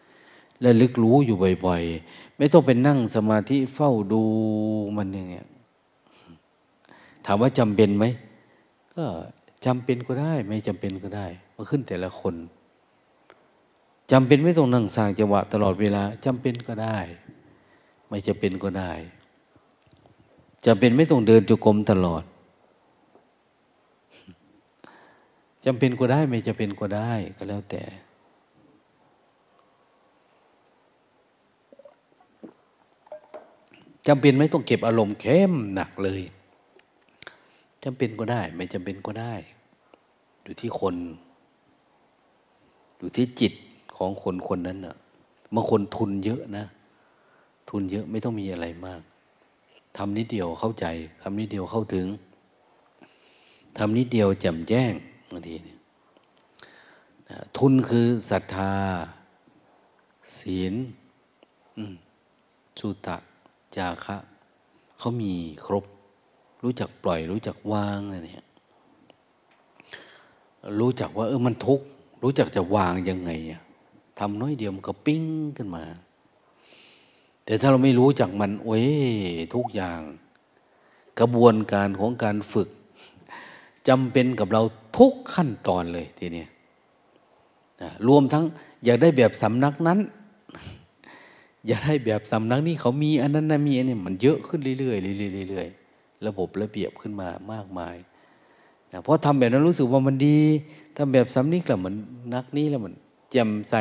[0.07, 4.21] ๆและลึกรู้อยู่บ่อยๆ ไม่ต้องไปนั่งสมาธิเฝ้าดู
[4.97, 5.47] มันอย่างเงี้ย
[7.25, 8.05] ถามว่าจำเป็นไหม
[8.95, 9.05] ก็
[9.65, 11.25] จำเป็นก็ได้ ไม่จำเป็นก็ได้
[11.55, 12.35] มันขึ้นแต่ละคน
[14.11, 16.97] จำเป็นไม่ต้องนั่งสร้างจังหวะตลอดเวลาจำเป็นก็ได้
[18.07, 18.91] ไม่จะเป็นก็ได้
[20.65, 22.23] จำเป็นไม่ต้องเดินจุกรมตลอด
[25.58, 27.83] จำเป็นก็ได้ไม่จะเป็นก็ได้ก็แล้วแต่
[34.07, 36.21] จำเป็นไม่ต้องเก็บอารมณ์เข้มหนักเลย
[37.83, 39.33] จำเป็นก็ได้ ไม่จำเป็นก็ได้
[40.43, 40.95] อยู่ที่คน
[42.97, 43.53] อยู่ที่จิต
[43.97, 44.95] ของคนคนนั้นนะ่ะ
[45.53, 46.65] บางคนทุนเยอะนะ
[47.69, 49.01] ทุนเยอะไม่ต้องมีอะไรมาก
[49.97, 50.85] ทำนิดเดียวเข้าใจ
[51.21, 52.07] ทำนิดเดียวเข้าถึง
[53.77, 54.93] ทำนิดเดียวแจ่มแจ้ง
[55.31, 55.77] บางทีเนี่ย
[57.57, 58.73] ทุนคือศรัทธา
[60.39, 60.73] ศีล
[62.79, 63.17] สุตะ
[63.75, 64.17] จาคะ
[64.99, 65.33] เขามี
[65.65, 65.85] ครบ
[66.63, 68.47] รู้จักปล่อย รู้จักวางอะไรเนี่ย
[70.79, 71.85] รู้จักว่า เออมันทุกข์
[72.23, 73.61] รู้จักจะวางยังไงอะ
[74.19, 75.23] ทำน้อยเดียวมันก็ปิ้ง
[75.57, 75.83] ขึ้นมา
[77.45, 78.85] แต่ถ้าเราไม่รู้จักมัน โอ้ย
[79.55, 79.99] ทุกอย่าง
[81.19, 82.69] กระบวนการของการฝึก
[83.87, 84.61] จำเป็นกับเรา
[84.99, 86.45] ทุกขั้นตอนเลยทีนี้
[88.07, 88.43] รวมทั้ง
[88.85, 89.99] อยากได้แบบสำนักนั้น
[91.67, 97.95] อยากได้แบบสำนักนี้เขามีอันนั้นนะมีอันนี้มันเยอะขึ้นเรื่อยๆเรื่อยๆระบบระเบียบขึ้นมามากมาย
[98.91, 100.37] นะเพราะทำแบบนั้นรู้สึกว่ามันดี
[100.95, 101.93] ทำแบบสำนิกแล้วมัน
[102.33, 102.93] นักนี้แล้วมัน
[103.31, 103.75] แจ่มใส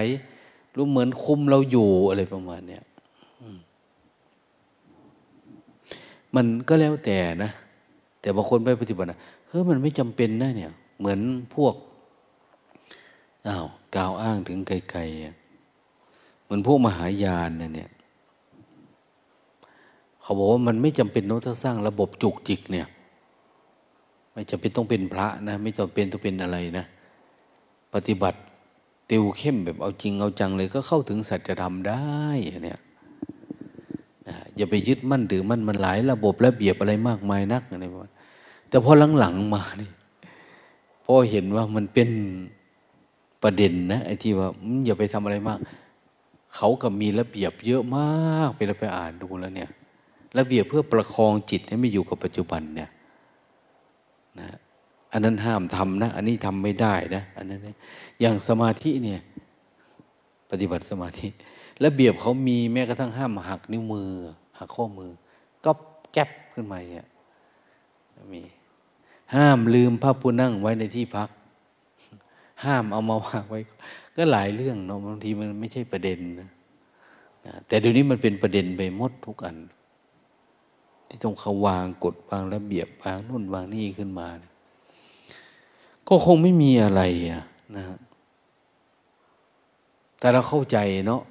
[0.77, 2.83] รู้เหมือนคุมเราอยู่อะไรประมาณเนี้ย
[6.35, 7.51] มันก็แล้วแต่นะ
[8.21, 11.21] แต่บางคนไปปฏิบัตินะเฮ้ยมันไม่จำเป็นนะเนี่ย เหมือน
[11.55, 11.75] พวก
[13.47, 17.91] อ้าวกล่าวอ้างถึงไกลๆเหมือนพวกมหายานเนี่ย
[20.23, 22.87] เขาบอกว่ามันไม่จำเป็นต้องสร้างระบบจุกจิกเนี่ย
[24.33, 26.85] ไม่จำเป็นต้องเป็นพระนะ ไม่จำเป็นต้องเป็นอะไรนะ
[27.95, 28.39] ปฏิบัติ
[29.11, 32.03] ติวเข้มแบบเอาจริงเอาจังเลยก็เข้าถึงสัจธรรมได้
[32.65, 32.81] เนี่ย
[34.57, 38.11] อย่าไปยึดมั่นถือมั่นมันหลายระบบระเบียบอะไรมากมายนักอะไรประมาณ
[38.69, 39.89] แต่พอหลังๆมานี่
[41.11, 42.11] พอเห็นว่ามันเป็น
[43.43, 44.49] ประเด็นนะไอ้ที่ว่า
[44.87, 45.59] อย่าไปทำอะไรมาก
[46.57, 49.71] เขาก็มีระเบียบเยอะมากไปเราไปอ่านดูแล้วเนี่ย
[50.39, 52.91] ระเบียบเพื่อประคองจิตให้ไม่อยู่กับปัจจุบันเนี่ย
[54.41, 54.49] นะ
[55.13, 57.61] อันนั้นห้ามทำนะ อันนี้ทำไม่ได้นะอันนั้น
[58.21, 59.21] อย่างสมาธิเนี่ย
[60.51, 61.27] ปฏิบัติสมาธิ
[61.85, 64.11] ระเบียบเขามีแม้กระทั่งห้ามหักนิ้วมือ
[64.59, 65.11] หักข้อมือ
[65.65, 65.71] ก็
[66.13, 67.07] แก๊บขึ้นมาเนี่ย
[68.33, 68.43] มี
[69.37, 71.29] ห้ามลืมพระปูนั่งไว้ในที่พัก
[72.65, 73.61] ห้ามเอามาวางไว้
[74.17, 76.49] ก็หลายเรื่องเนาะบางทีมันไม่ใช่ประเด็นนะ
[77.67, 79.57] แต่เดี๋ยวนี้มันเป็นประเด็นไปหมดทุกอัน
[81.09, 84.51] ที่ต้องเขาวางกฎวางระเบียบวางนู่นวางนี่ขึ้นมานะ
[86.09, 87.43] ก็คงไม่มีอะไรอะ
[87.77, 87.85] นะ
[90.19, 91.23] แต่เราเข้าใจเนาะ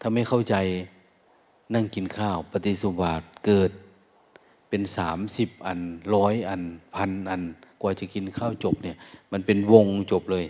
[0.00, 0.56] ถ้าไม่เข้าใจ
[1.74, 3.70] นั่งกินข้าว ปฏิสุบาทเกิด
[4.68, 5.78] เป็นสามสิบอัน
[6.14, 6.62] ร้อยอัน
[6.94, 7.42] พันอัน
[7.82, 8.96] กว่าจะกินข้าวจบเนี่ย
[9.32, 10.44] มันเป็นวงจบเลย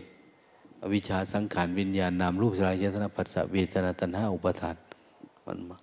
[0.82, 4.76] อวิชชาสังขารวิญญาณนามรูปสลายยตนาปัสสะเวทนาตัณหาอุปทาน
[5.46, 5.76] มันมา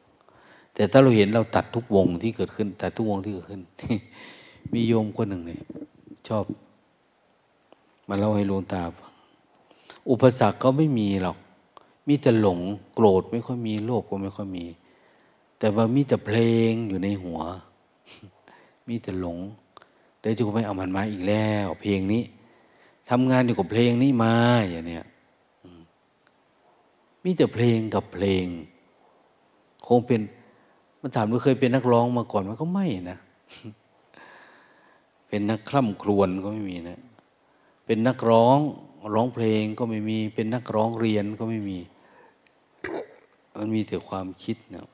[0.74, 3.62] แต่ถ้าเราเห็นเราตัดทุกวงที่เกิดขึ้น ตัดทุกวงที่เกิดขึ้น
[4.74, 5.62] มีโยมคนหนึ่งเนี่ย
[6.28, 6.44] ชอบ
[8.08, 8.82] มาเล่าให้หลวงตา
[10.10, 11.38] อุปสรรคก็ไม่มีหรอก
[12.08, 12.60] มีแต่หลง
[12.96, 14.66] โกรธไม่ค่อยมีโลภก็ไม่ค่อยมี
[15.60, 16.38] แต่ว่ามีแต่เพล
[16.70, 17.40] งอยู่ในหัว
[18.88, 19.38] มีแต่หลง
[20.20, 22.24] เดี๋ยวจะไปเอามันมาอีกแล้ว เพลงนี้
[23.10, 24.36] ทำงานอยู่กับเพลงนี้มา
[24.70, 25.06] อย่างเนี้ย
[27.24, 28.45] มีแต่เพลงกับเพลง
[29.88, 30.22] คงเป็น
[31.01, 33.18] มันถามว่าเคยเป็นนักร้องมาก่อนมันก็ไม่นะ
[35.28, 36.99] เป็นนักคล่ำครวญก็ไม่มีนะ
[37.86, 38.60] เป็นนักร้อง
[39.16, 41.80] ร้องเพลงก็ไม่มี เป็นนักร้องเรียนก็ไม่มี
[43.58, 44.89] มันมีแต่ความคิดเนะ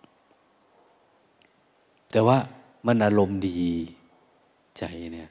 [2.12, 2.38] แต่ว่า
[2.86, 3.64] มันอารมณ์ดี
[4.78, 5.30] ใจเนี่ย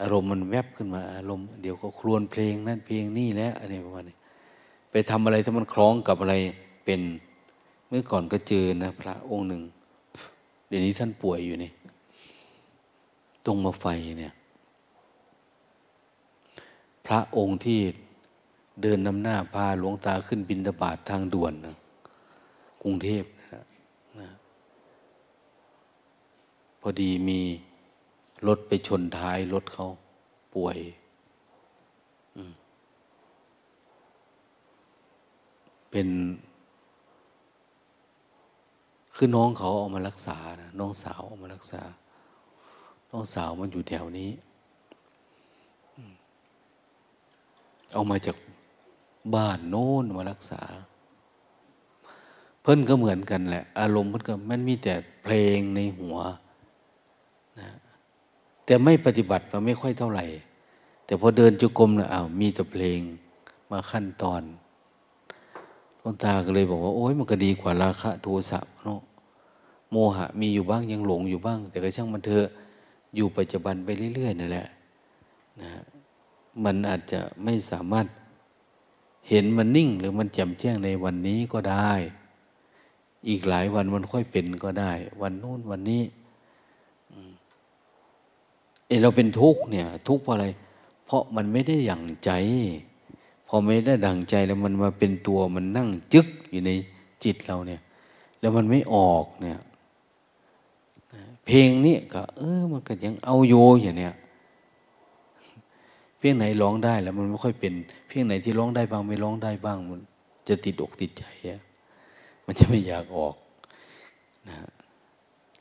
[0.00, 4.16] อารมณ์มันแวบขึ้นมา อารมณ์เดี๋ยวก็ครวนเพลงนั่นเพลงนี่แล้วอะไรประมาณนี้
[4.90, 6.34] ไปทำอะไรถ้ามันคล้องกับอะไร
[6.84, 7.00] เป็น
[7.88, 9.62] เมื่อก่อนก็เจอนะ พระองค์หนึ่ง
[10.68, 11.70] เดี๋ยวนี้ท่านป่วยอยู่นี่
[13.46, 13.86] ตรงมาไฟ
[14.20, 14.34] เนี่ย
[17.06, 17.80] พระองค์ที่
[18.82, 21.76] เดินนำหน้าพาหลวงตาขึ้นบินตบาททางด่วนนะ
[22.82, 23.24] กรุงเทพ
[26.77, 27.40] พ อดีมี
[28.46, 29.88] รถไปชนท้ายรถเขา
[30.54, 30.78] ป่วย
[35.90, 36.08] เป็น
[39.16, 41.82] คือน้องเขาเอามารักษานะน้องสาวเอามารักษา
[43.10, 44.30] น้องสาวมันอยู่แถวนี้
[47.92, 48.36] เอามาจาก
[49.34, 50.62] บ้านโน้นมารักษา
[52.62, 56.16] เพิ่นก็เหมือนกันแหละ อารมณ์เพิ่นก็มันมีแต่เพลงในหัว
[57.60, 57.70] นะ
[58.64, 60.24] แต่ไม่ปฏิบัติเราไม่ค่อยเท่าไหร่
[61.04, 63.00] แต่พอเดินจุกรมเนะอ้าวมีแต่เพลง
[63.70, 64.42] มาขั้นตอน
[66.00, 69.00] หลวงตาก็เลยบอกว่า โอ้ยมันก็ดีกว่าราคะโทสะเนาะ
[69.90, 72.46] โมหะมีอยู่บ้างยังหลงอยู่บ้าง แต่ก็ช่างมันเถอะ
[73.14, 74.66] อยู่ปัจจุบันไปเรื่อยๆนั่นแหละ
[75.60, 75.70] นะ
[76.64, 78.06] มันอาจจะไม่สามารถ
[79.28, 81.92] เห็นมันนิ่ง หรือมันแจ่มแจ้งในวันนี้ก็ได้
[83.28, 84.92] อีกหลายวันมันค่อยเป็นก็ได้
[85.22, 86.02] วันนู้นวันนี้
[88.88, 90.46] เอเราเป็นทุกข์เนี่ย ทุกข์เพราะอะไร
[91.06, 92.30] เพราะมันไม่ได้อย่างใจ
[93.48, 96.70] พอไม่ได้ดังใจแล้วมันมาเป็นตัวมันนั่งจึกอยู่ใน
[97.24, 97.80] จิตเราเนี่ย
[98.40, 99.60] แล้วมันไม่ออกเนี่ย
[101.46, 104.14] เพลงนี้ก็ เออ มันก็ยังเอาโยอย่างเนี้ย
[106.18, 107.72] เพียงไหนร้องได้แล้ว มันไม่ค่อยเป็น
[108.08, 110.00] เพียงไหนที่ร้องได้บ้างไม่ร้องได้บ้างมัน
[110.48, 111.60] จะติดอกติดใจอะ
[112.46, 113.34] มันจะไม่อยากออก
[114.48, 114.56] นะ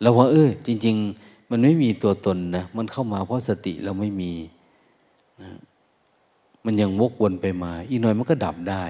[0.01, 4.33] เราว่าเออจริง ๆ มันไม่มีตัวตนนะ มันเข้ามาเพราะสติเราไม่มี
[5.41, 5.49] นะ
[6.65, 8.83] มันยังวกวนไปมา อีกหน่อยมันก็ดับได้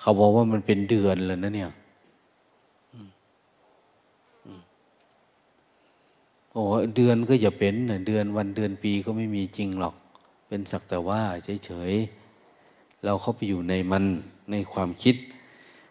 [0.00, 1.72] เขาบอกว่ามันเป็นเดือนเลยนะเนี่ย
[6.52, 6.62] โอ้
[6.96, 7.74] เดือนก็อย่าเป็น
[8.06, 9.94] เดือนวันเดือนปีก็ไม่มีจริงหรอก
[10.48, 11.22] เป็นสักแต่ว่า
[11.64, 14.04] เฉยๆ เราเข้าไปอยู่ในมัน
[14.50, 15.16] ในความคิด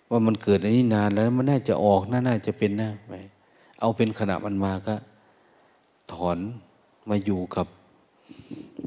[0.10, 3.14] ว่ามันเกิดในนี้นานแล้วมันน่าจะออกน่าน่าจะเป็นนะไป
[3.80, 4.96] เอาเป็นขณะมันมาก็
[6.12, 6.38] ถอน
[7.10, 7.68] มาอยู่กับ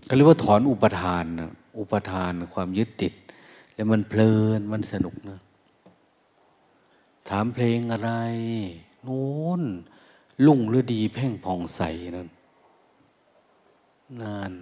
[0.09, 3.13] ก็เรียกว่าถอนอุปทานนะอุปทานความยึดติด
[3.75, 5.39] แล้วมันเพลินมันสนุกนะ
[7.29, 8.11] ถามเพลงอะไร
[9.07, 9.63] นู้น
[10.47, 11.83] ลุ่งหรือดีแพ่งผ่องใส
[12.17, 12.29] นั่น
[14.23, 14.53] นาน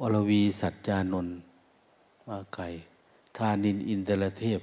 [0.00, 1.36] อรวีสัจจานนท์
[2.26, 2.66] มาไก่
[3.36, 4.60] ทานินอินเตรเทพ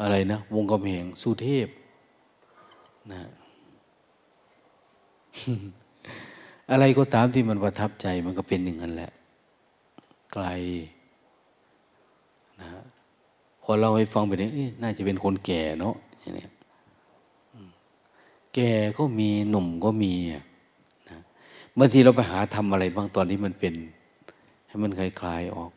[0.00, 1.68] อะไรนะ วงกำแหงสุเทพ
[3.12, 3.20] นะ
[6.70, 9.10] อะไรก็ตามที่มันประทับใจมันก็เป็นอย่างนั้นแหละ
[10.32, 10.46] ไกล
[12.60, 12.68] นะ
[13.62, 14.50] พอเราให้ฟังไปเนี่ย
[14.82, 16.46] น่าจะเป็นคนแก่เนาะอย่างนี้
[18.54, 20.12] แก่ก็มีหนุ่มก็มี
[21.10, 21.18] นะ
[21.78, 23.74] บางทีเราไปหาทำอะไรบางตอนที่มันเป็น
[24.68, 25.70] ให้มันคลายๆออก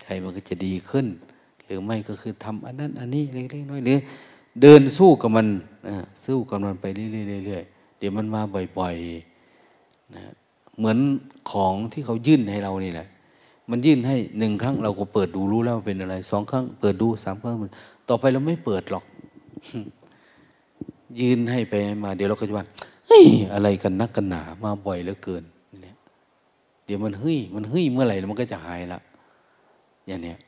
[0.00, 1.06] ใจมันก็จะดีขึ้น
[1.64, 3.98] หรือไม่ก็คือทำอันนั้น อันนี้เล็กๆน้อยหรือ
[4.62, 5.46] เดินสู้กับมัน
[5.88, 8.40] นะสู้กับมันไปเรื่อยๆเดี๋ยวมันมา
[8.78, 10.22] บ่อยๆนะ
[10.78, 10.98] เหมือน
[11.50, 13.08] ของที่เขายื่นให้เรานี่แหละ
[13.70, 17.70] มันยื่นให้หนึ่งครั้งเราก็เปิดดูรู้แล้วเป็นอะไรสองครั้งเปิดดูสามครั้งมัน
[18.08, 19.04] ต่อไปเราไม่เปิดหรอก
[21.20, 22.66] ยื่นให้ไปมา เดี๋ยวเราก็จะว่า
[23.06, 25.44] เฮ้ยอะไรกันนักกันหนามาบ่อยเหลือเกิน
[25.82, 25.96] เนี่ย
[26.84, 29.00] เดี๋ยวมันเฮ้ยมันเฮ้ยเมื่อไหร่มันก็จะหายละ
[30.06, 30.38] อย่างเนี้ย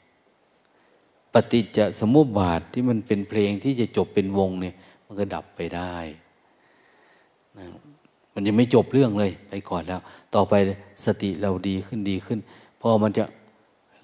[1.34, 4.74] ปฏิจจสมุปบาทที่มันเป็นเพลงที่จะจบเป็นวงเนี่ย
[5.06, 5.94] มันก็ดับไปได้
[7.58, 7.66] นะ
[8.34, 10.00] มันยังไม่จบเรื่องเลยไปก่อนแล้ว
[10.34, 10.54] ต่อไป
[11.04, 12.38] สติเราดีขึ้นดีขึ้น
[12.80, 13.24] พอมันจะ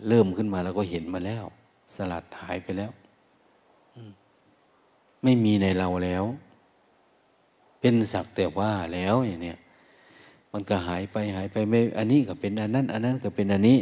[0.09, 1.45] เริ่มขึ้นมาแล้วก็เห็นมาแล้ว
[1.95, 2.91] สลัดหายไปแล้ว
[5.23, 6.25] ไม่มีในเราแล้ว
[7.81, 9.59] เป็นสักแต่ว่าแล้วอย่างเนี้ย
[10.53, 13.79] มันก็หายไปหายไปไม่ อันนี้ก็เป็นอันนั้น อันนั้นก็เป็นอันนี้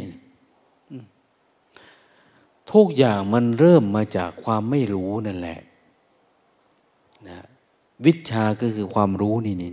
[2.71, 5.59] ทุกอย่างมันเริ่มมาจากความไม่รู้นั่นแหละ
[7.29, 7.39] นะ
[8.05, 9.71] วิชาก็คือความรู้นี่นี่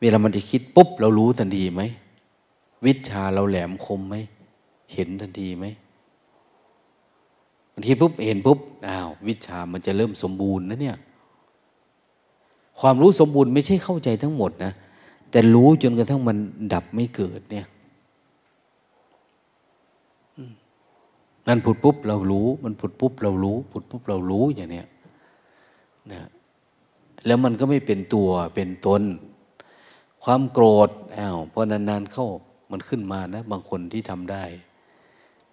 [0.00, 1.82] เวลามันจะคิดปุ๊บเรารู้ทันทีไหม
[2.86, 4.16] วิชาเราแหลมคมไหม
[4.92, 5.66] เห็นทันทีไหม
[7.72, 10.96] มันคิดปุ๊บเห็นปุ๊บอ้าววิชามันจะเริ่มสมบูรณ์นะเนี่ย
[12.80, 14.72] ความรู้สมบูรณ์ไม่ใช่เข้าใจทั้งหมดนะ
[15.30, 16.36] แต่รู้จนกระทั่งมัน
[16.72, 17.66] ดับไม่เกิดเนี่ย
[21.48, 24.86] นั่นผุดปุ๊บเรารู้ มันผุดปุ๊บเรารู้ผุดปุ๊บเรารู้อย่างเนี้ย
[26.12, 26.28] นะ
[27.26, 29.02] แล้วมันก็ไม่เป็นตัวเป็นตน
[30.24, 32.28] ความโกรธอ้าวพอนานๆเข้า
[32.70, 34.44] มันขึ้นมานะ บางคนที่ทำได้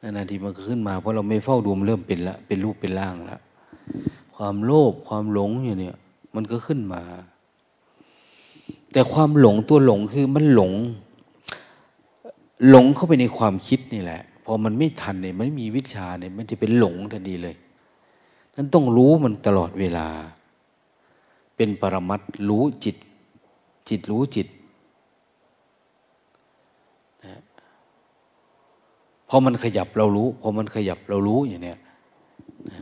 [0.01, 3.39] นานๆทีมันก็ขึ้นมา เพราะเราไม่เฝ้าดูมันเริ่มเป็นละเป็นรูปเป็นร่างละ
[4.35, 5.97] ความโลภความหลงอย่างเนี้ย
[6.35, 7.01] มันก็ขึ้นมา
[8.91, 10.71] แต่ความหลงตัวหลงคือมันหลง
[12.69, 17.55] หลงเข้าไปในความคิดนี่แหละ พอมันไม่ทันเนี่ยมันไม่มีวิชาเนี่ยมันจะเป็นหลงทันทีเลย
[18.55, 20.07] นั้นต้องรู้มันตลอดเวลา
[21.55, 22.95] เป็นปรมัตรู้จิต
[23.89, 24.47] จิตรู้จิต
[27.25, 27.41] นะ
[29.29, 31.79] พอมันขยับเรารู้ พอมันขยับเรารู้อย่างเนี้ย
[32.71, 32.81] นะ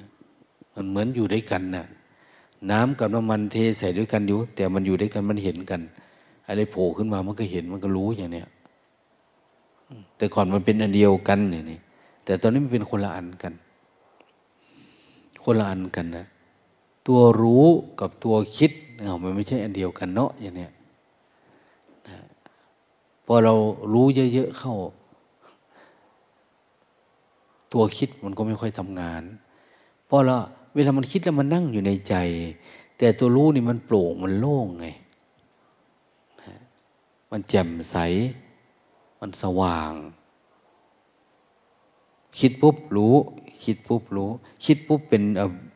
[0.74, 1.86] มันเหมือนอยู่ด้วยกันนะ
[2.72, 5.82] น้ำกับน้ำมันเทใส่ด้วยกันอยู่ แต่มันอยู่ด้วยกันมันเห็นกัน
[6.48, 8.48] อะไรโผล่ขึ้นมามันก็เห็นมันก็รู้อย่างเนี้ย
[10.18, 11.80] แต่ก่อนมันเป็นอันเดียวกันนี่
[12.26, 13.54] แต่ตอนนี้มันเป็นคนละอันกัน
[15.44, 16.26] คนละอันกันนะ
[17.08, 17.66] ตัวรู้
[18.00, 20.72] กับตัวคิดเอามันไม่ใช่อันเดียวกันเนาะอย่างเนี้ย
[23.26, 23.54] พอเรา
[23.94, 24.76] รู้เยอะๆเข้า
[27.74, 29.24] ตัวคิดมันก็ไม่ค่อยทำงาน
[30.06, 30.36] เพราะเรา
[30.74, 32.16] เวลามันคิดแล้วมันนั่งอยู่ในใจ
[32.98, 34.88] แต่ตัวรู้นี่มันโปร่งมันโล่งไง
[37.32, 37.98] มันแจ่มใส
[39.26, 39.94] มันสว่าง
[42.40, 43.16] คิดปุ๊บรู้
[43.64, 44.30] คิดปุ๊บรู้
[44.66, 45.24] คิดปุ๊บเป็น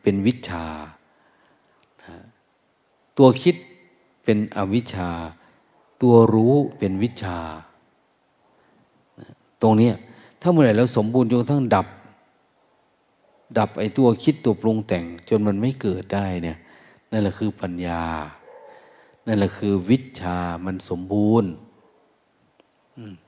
[0.02, 0.64] เป็นวิชา
[3.18, 3.56] ตัวคิด
[4.24, 5.10] เป็นอวิชชา
[6.02, 7.38] ตัวรู้เป็นวิชา
[9.62, 9.90] ตรงนี้
[10.40, 11.86] ถ้าเมื่อไหร่เราสมบูรณ์จนทั้งดับ
[13.58, 16.58] ดับไอ้ตัวคิดตัวปรุงแต่ง จนมันไม่เกิดได้เนี่ย
[17.10, 18.02] นั่นแหละคือปัญญา
[19.26, 21.50] นั่นแหละคือวิชามันสมบูรณ์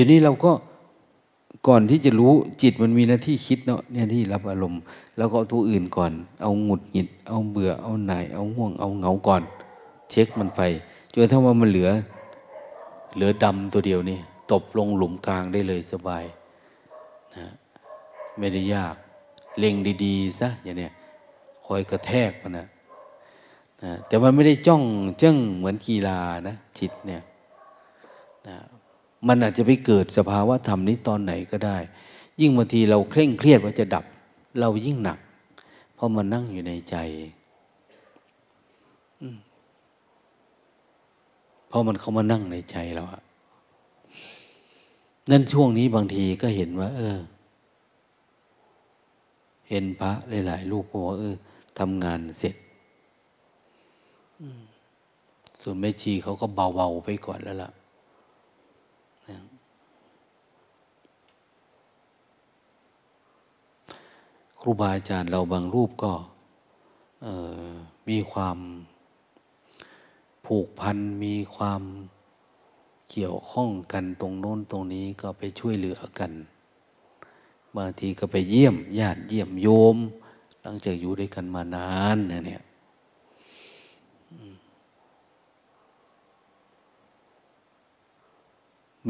[0.00, 0.52] ดี๋ยวนี้เราก็
[1.66, 2.32] ก่อนที่จะรู้
[2.62, 4.80] จิตมันมีหน้าที่คิดเนาะเนี่ยที่รับอารมณ์
[5.16, 9.42] แล้วก็เอาตัวอื่นก่อน เอาหงุดหงิด เอาเบื่อเอาหน่ายเอาห่วงเอาเหงาก่อน
[10.10, 10.60] เช็คมันไป
[11.12, 11.90] จนถ้าว่ามันเหลือ
[13.14, 14.18] เหลือดำตัวเดียวนี่
[14.52, 16.24] ตบลงหลุมกลางได้เลยสบาย
[17.36, 17.46] นะ
[18.38, 18.94] ไม่ได้ยาก
[19.58, 19.74] เล็ง
[20.04, 20.92] ดีๆซะอย่างเนี้ย
[21.66, 22.66] คอยกระแทกมันนะ
[23.82, 24.82] นะแต่มันไม่ได้จ้อง
[25.18, 27.22] เจ้งเหมือนกีฬานะจิตเนี่ย
[29.26, 31.78] มันอาจจะไปเกิดสภาวะธรรมนี้ตอนไหนก็ได้
[32.40, 34.04] ยิ่งบางทีเราเคร่งเครียดว่าจะดับ
[34.60, 35.18] เรายิ่งหนัก
[35.94, 36.96] เพราะมันนั่งอยู่ในใจ
[41.68, 43.22] เพราะมันเขามานั่งในใจเราอะ
[45.30, 47.18] นั่นช่วงนี้บางทีก็เห็นว่า เออ
[49.70, 50.12] เห็นพระ
[50.46, 51.34] หลายๆลูกบอกว่าเออ
[51.78, 52.54] ทำงานเสร็จ
[55.62, 57.70] ส่วนแม่ชีเขาก็เบา ๆ ไปก่อนแล้วล่ะ
[64.68, 66.12] รูบาอาจารย์เราบางรูปก็
[68.08, 68.58] มีความ
[70.46, 71.82] ผูกพันมีความ
[73.10, 76.32] เกี่ยวข้องกันตรงโน้นตรงนี้ก็ไปช่วยเหลือกัน
[77.76, 79.96] บางทีก็ไปเยี่ยมญาติเยี่ยมโยม
[80.62, 82.62] หลังจากอยู่ด้วยกันมานานนะเนี่ย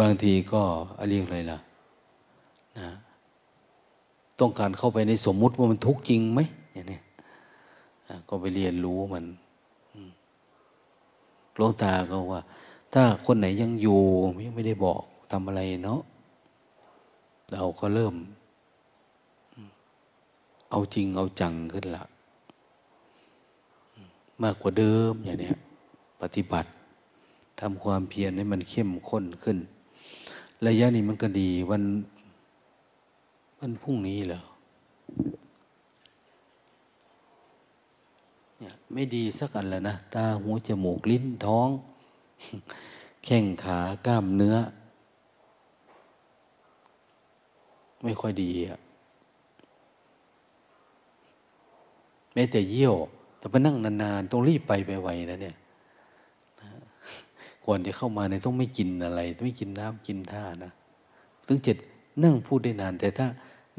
[0.01, 0.63] บางทีก็
[1.09, 1.59] เรียกอะไรล่ะ
[2.79, 2.89] นะ
[4.41, 6.41] ต้องการเข้าไปในสมมุติว่ามันทุกข์จริงไหม
[6.73, 6.99] อย่างนี้
[8.29, 9.25] ก็ไปเรียนรู้มัน
[11.57, 12.43] หลวงตาก็ว่า
[12.93, 14.01] ถ้าคนไหนยังอยู่
[14.45, 16.01] ยังไม่ได้บอกทำอะไรเนาะ
[17.53, 18.15] เราก็เริ่ม
[20.71, 22.05] เอาจริงเอาจังขึ้นละ
[24.43, 25.51] มากกว่าเดิมอย่างนี้
[26.23, 26.69] ปฏิบัติ
[27.61, 29.59] ทำความเพียรให้มันเข้มข้นขึ้น
[30.67, 31.83] ระยะนี้มันก็ดีวัน
[33.59, 34.41] วันพรุ่งนี้เหรอ
[38.59, 41.69] เนี่ยไม่ดีสักอันแล้วนะ ตาหูจมูกลิ้นท้อง
[43.25, 44.57] แข้งขากล้ามเนื้อ
[48.05, 48.79] ไม่ค่อยดีอะ
[52.35, 52.95] แม้แต่เยี่ยว
[53.39, 55.57] แต่ไปนั่งนานๆ ต้องรีบไปไปไวนะเนี่ย
[57.65, 60.73] ก่อนจะเข้ามาเนี่ยต้องไม่กินอะไร ไม่กินน้ำกินท่านะ
[61.47, 61.73] ถึงเจะ
[62.23, 63.27] นั่งพูดได้นาน แต่ถ้า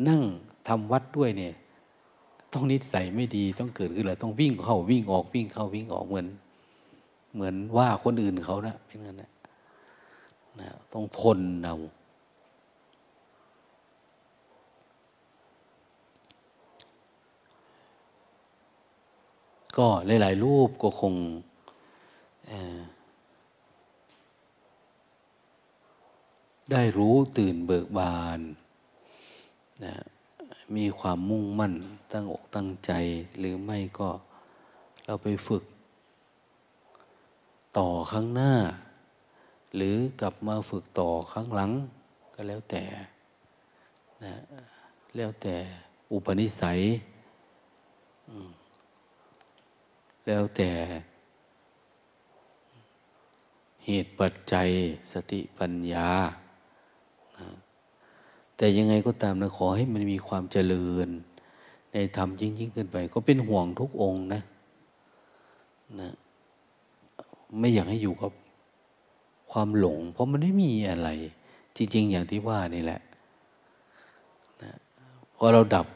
[0.07, 0.21] นั่ง
[0.67, 1.53] ทำวัดด้วยเนี่ย
[2.53, 6.27] ต้องนิสัยไม่ดีต้องเกิดขึ้นแล้วต้องวิ่งเข้าวิ่งออกวิ่งเข้าวิ่งออกเหมือน
[7.33, 9.31] เหมือนว่าคนอื่นเขานะเป็นงั้นนะ
[10.59, 11.75] นะต้องทนเอา
[19.77, 21.13] ก็หลาย ๆ รูปก็คง
[26.71, 28.39] ได้รู้ตื่นเบิกบาน
[29.83, 29.93] นะ
[30.75, 31.73] มีความมุ่งมั่น
[32.11, 32.91] ตั้งอกตั้งใจ
[33.39, 34.09] หรือไม่ก็
[35.05, 35.63] เราไปฝึก
[37.77, 38.53] ต่อครั้งหน้า
[39.75, 41.71] หรือกลับมาฝึกต่อครั้งหลัง
[42.33, 42.83] ก็แล้วแต่
[44.25, 44.35] นะ
[45.15, 45.55] แล้วแต่
[46.11, 46.79] อุปนิสัย
[50.25, 50.71] แล้วแต่
[53.85, 54.69] เหตุปัจจัย
[55.11, 56.09] สติปัญญา
[58.61, 61.07] แต่ยังไงก็ตามนะขอให้มันมีความเจริญ
[61.93, 64.41] ในธรรมยิ่งยิ่งขึ้นไป ก็เป็นห่วงทุกองนะ
[65.99, 66.09] นะ
[67.59, 68.31] ไม่อยากให้อยู่กับ
[69.51, 71.09] ความหลง เพราะมันไม่มีอะไร
[71.75, 73.01] จริง ๆ อย่างที่ว่านี่แหละ
[74.63, 74.73] นะ
[75.35, 75.87] พอเราดับ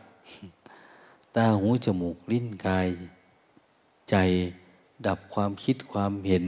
[1.36, 2.88] ตาหูจมูกลิ้นกาย
[4.10, 4.16] ใจ
[5.08, 6.46] ดับความคิดความเห็น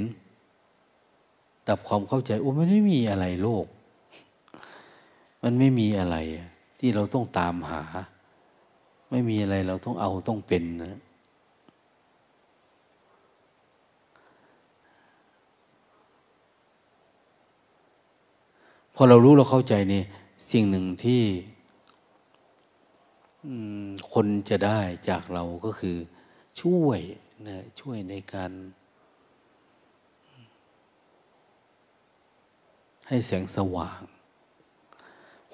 [1.69, 3.65] ดับความเข้าใจโอ้มันไม่มีอะไรโลก
[5.47, 6.17] มันไม่มีอะไร
[6.79, 7.83] ที่เราต้องตามหา
[9.11, 11.01] ไม่มีอะไรเราต้องเอาต้องเป็นนะ
[18.95, 20.03] พอเรารู้เราเข้าใจนี่
[20.51, 21.23] สิ่งหนึ่งที่
[24.13, 25.97] คนจะได้จากเราก็คือ
[26.61, 26.99] ช่วย
[27.47, 28.51] นะช่วยในการ
[33.07, 34.01] ให้แสงสว่าง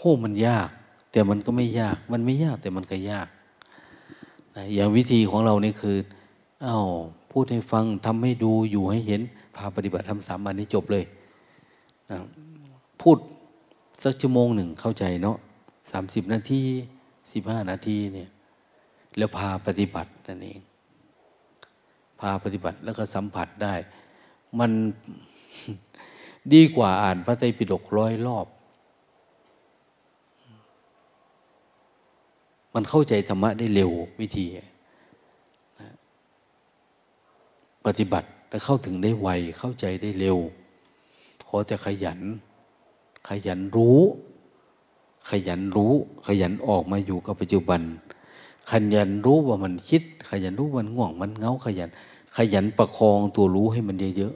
[0.01, 0.69] โอ้มันยาก
[1.11, 3.27] แต่มันก็ไม่ยาก มันไม่ยากแต่มันก็ยาก
[4.55, 5.97] นะอย่างวิธีของเรานี่คือ
[6.65, 6.85] อา้าว
[7.31, 9.21] พูดให้ฟังทำให้ดูอยู่ให้เห็น
[9.55, 11.03] พาปฏิบัติทำสามวันนี้จบเลย
[12.09, 12.17] นะ
[13.01, 13.17] พูด
[14.03, 15.37] สักชั่วโมงหนึ่งเข้าใจเนาะ
[15.91, 16.61] สามสิบนาที
[17.33, 18.29] สิบห้านาทีเนี่ย
[19.17, 20.59] แล้วพาปฏิบัตินั่นเอง
[22.19, 23.73] พาปฏิบัติแล้วก็สัมผัสได้
[24.59, 24.71] มัน
[26.53, 28.45] ดีกว่าอ่านพระไตรปิฎกร้อยรอบ
[32.73, 34.45] มันเข้าใจธรรมะได้เร็ววิธี
[37.85, 39.29] ปฏิบัติแล้วเข้าถึงได้ไว
[39.59, 40.37] เข้าใจได้เร็ว
[41.47, 42.19] ขอแต่ขยัน
[43.27, 43.99] ขยันรู้
[45.29, 45.93] ขยันรู้
[46.27, 47.81] ขยันออกมาอยู่กับปัจจุบัน
[48.71, 51.89] ขยันรู้ว่ามันคิด ขยันรู้มันง่วงมันเงาขยัน
[52.37, 54.33] ขยันประคองตัวรู้ให้มันเยอะ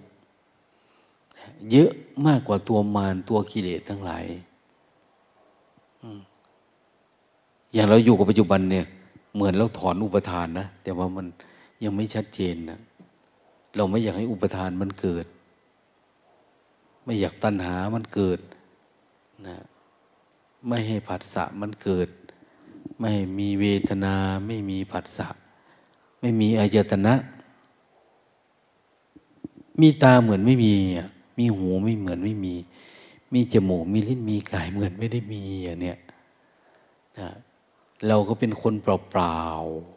[0.83, 1.91] ๆเยอะ
[2.25, 4.25] มากกว่าตัวมารตัวกิเลสทั้งหลาย
[7.75, 8.85] อย่างเราอยู่กับปัจจุบันเนี่ย
[9.35, 11.25] เหมือนเราถอนอุปทานนะ แต่ว่ามัน
[11.83, 12.79] ยังไม่ชัดเจนนะ
[13.75, 15.25] เราไม่อยากให้อุปทานมันเกิด
[17.03, 18.39] ไม่อยากตัณหามันเกิด
[19.47, 19.57] นะ
[20.67, 22.09] ไม่ให้ผัสสะมันเกิด
[22.99, 24.15] ไม่มีเวทนา
[24.47, 25.27] ไม่มีผัสสะ
[26.19, 27.13] ไม่มีอายตนะ
[29.81, 30.73] มีตาเหมือนไม่มี
[31.37, 32.55] มีหูไม่เหมือนไม่มี
[33.33, 35.97] มีจมูก มีลิ้น มีกายเหมือนไม่ได้มีอย่างเนี้ย
[37.19, 37.29] นะ
[38.07, 39.95] เราก็เป็นคนเปล่าๆ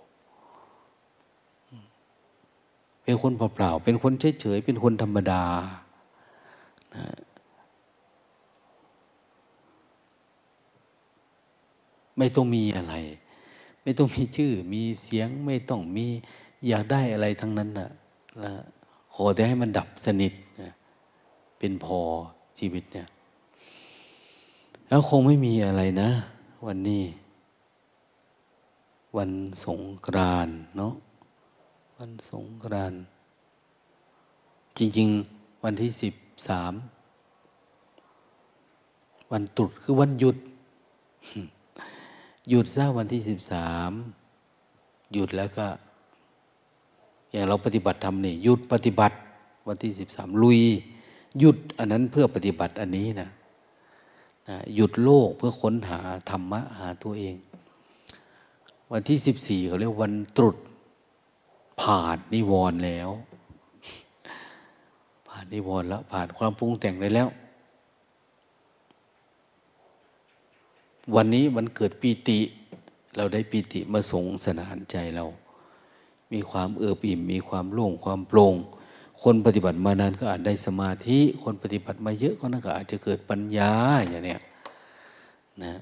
[3.04, 5.44] เป็นคนเปล่าๆ เป็นคนเฉยๆ เป็นคนธรรมดา
[6.96, 7.04] นะ
[12.18, 12.94] ไม่ต้องมีอะไร
[13.82, 16.06] ไม่ต้องมีชื่อ มีเสียง ไม่ต้องมี
[16.68, 17.90] อยากได้อะไรทั้งนั้นนะ
[18.42, 18.52] นะ
[19.14, 20.72] ขอแต่ให้มันดับสนิทนะ
[21.58, 21.98] เป็นพอ
[22.58, 23.08] ชีวิตเนี่ย
[24.88, 26.10] แล้วคงไม่มีอะไรนะ
[26.66, 27.02] วันนี้
[29.18, 29.32] วัน
[29.64, 30.94] สงกรานเนาะ
[31.98, 32.94] วันสงกราน
[34.78, 36.14] จริง ๆ วันที่สิบ
[36.48, 36.72] สาม
[39.32, 40.36] วันตรุษคือวันหยุด
[42.50, 43.90] หยุดซะวันที่สิบสาม
[45.12, 45.66] หยุดแล้วก็
[47.30, 49.16] อย่างเราปฏิบัติธรรมนี่หยุดปฏิบัติ
[49.68, 50.60] วันที่สิบสามลุย
[51.38, 53.28] หยุดอันนั้นเพื่อปฏิบัติอันนี้นะ
[54.74, 55.98] หยุดโลกเพื่อค้นหา
[56.30, 57.36] ธรรมะหาตัวเอง
[58.92, 60.56] วันที่สิบสี่เขาเรียกวันตรุษ
[61.80, 63.10] ผ่านนิวรณ์แล้ว
[65.28, 67.28] ผ่านนิวรณ์แล้ว ผ่านความปรุงแต่งได้แล้ว
[71.14, 72.38] วันนี้มันเกิดปีติ
[73.16, 75.24] เราได้ปีติมาสงสนานใจเรา
[76.32, 78.54] มีความเอือบอิ่ม มีความโล่งความโปร่ง
[79.22, 83.72] คนปฏิบัติมานานก็อาจได้สมาธิ คนปฏิบัติมาเยอะก็นั่นก็อาจจะเกิดปัญญา
[84.08, 84.40] อย่างเนี้ย
[85.62, 85.72] นะ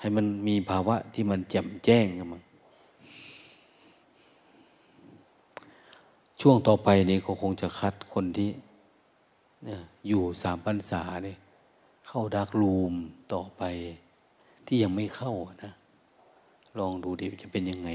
[0.00, 2.42] ให้มันมีภาวะที่มันแจ่มแจ้งกันมั้ง
[6.40, 8.48] ช่วงต่อไปนี้ก็คงจะคัดคนที่
[10.08, 11.38] อยู่สามพรรษาเนี่ย
[12.06, 12.92] เข้าดักรูม
[13.32, 13.62] ต่อไป
[14.66, 15.32] ที่ยังไม่เข้า
[15.64, 15.72] นะ
[16.78, 17.90] ลองดูดิจะเป็นยังไง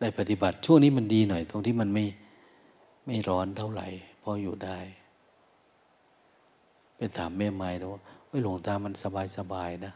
[0.00, 2.04] ได้ปฏิบัติช่วงนี้มันดีหน่อย ตรงที่มันไม่
[3.06, 3.88] ไม่ร้อนเท่าไหร่
[4.22, 4.78] พออยู่ได้
[6.96, 9.92] ไปถามแม่ไม้แล้วว่าหลวงตามันสบายสบายนะ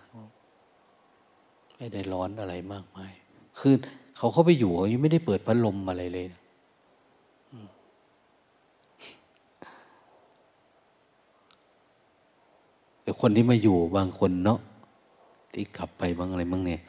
[1.77, 3.13] ไม่ได้ร้อนอะไรมากมาย
[3.59, 3.75] คือ
[4.17, 6.41] เขาเข้าไปอยู่ยังไม่ได้เปิดพัดลมอะไรเลยนะ
[13.03, 14.61] แต่คนที่มาอยู่บางคนเนาะ
[15.53, 16.81] ที่กลับไปบางอะไรบ้างเนี่ย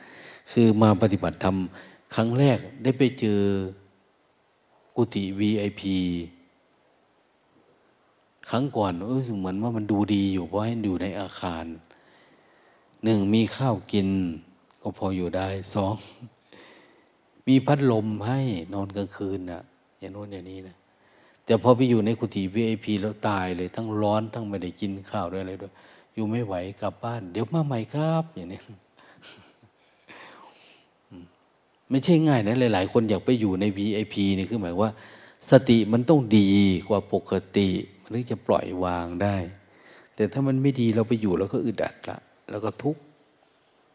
[0.51, 1.55] คือมาปฏิบัติธรรม
[2.15, 3.39] ครั้งแรกได้ไปเจอ
[4.95, 5.81] กุฏิ VIP
[8.49, 11.65] ครั้งก่อนรู้สึกเหมือนว่ามันดูดีอยู่เพราะให้อยู่ในอาคาร
[13.03, 14.07] หนึ่งมีข้าวกิน
[14.81, 15.95] ก็พออยู่ได้สอง
[17.47, 18.39] มีพัดลมให้
[18.73, 19.63] นอนกลางคืนนะ
[19.99, 20.75] อย่างโน้นอย่างนี้นะ
[21.45, 25.73] แต่พอไปอยู่ในกุฏิวีไอพีแล้วตายเลย ทั้งร้อนทั้งไม่ได้กินข้าวด้วยอะไรด้วย
[26.13, 28.59] อยู่ไม่ไหวกลับบ้าน เดี๋ยวมาใหม่ครับ อย่างนี้
[31.89, 34.91] ไม่ใช่ง่ายนะ หลาย ๆ คนอยากไปอยู่ใน VIP นี่คือหมายว่า
[35.49, 36.51] สติมันต้องดี
[36.87, 37.69] กว่าปกติ
[38.07, 39.35] มันถึงจะปล่อยวางได้
[40.15, 42.17] แต่ถ้ามันไม่ดีเราไปอยู่แล้วก็อึดอัดละ
[42.49, 43.01] แล้วก็ทุกข์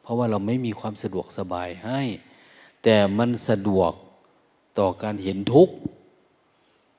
[0.03, 2.01] เพราะว่าเราไม่มีความสะดวกสบายให้
[2.83, 3.93] แต่มันสะดวก
[4.79, 5.75] ต่อการเห็นทุกข์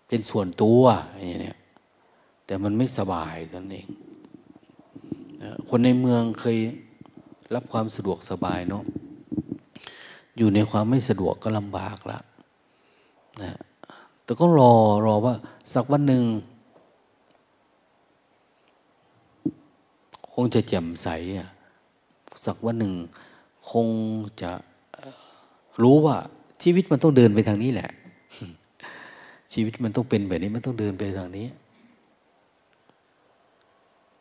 [0.07, 0.81] เป็นส่วนตัว
[1.15, 1.55] อย่างนี้
[2.45, 3.87] แต่มันไม่สบายตนเอง
[5.69, 6.57] คนในเมืองเคย
[7.55, 8.83] รับความสะดวกสบายเนาะ
[10.37, 12.19] อยู่ในความไม่สะดวกก็ลำบากละ
[13.41, 13.59] นะ
[14.23, 14.75] แต่ก็รอ
[15.05, 15.35] รอว่า
[15.73, 16.23] สักวันหนึ่ง
[20.33, 21.07] คงจะแจ่มใส
[22.45, 22.93] สักวันหนึ่ง
[23.71, 23.87] คง
[24.41, 24.51] จะ
[25.81, 26.17] รู้ว่า
[26.63, 27.89] ชีวิตมันต้องเดินไปทางนี้แหละ
[29.53, 31.47] ชีวิตมันต้องเป็นแบบนี้มันต้องเดินไปทางนี้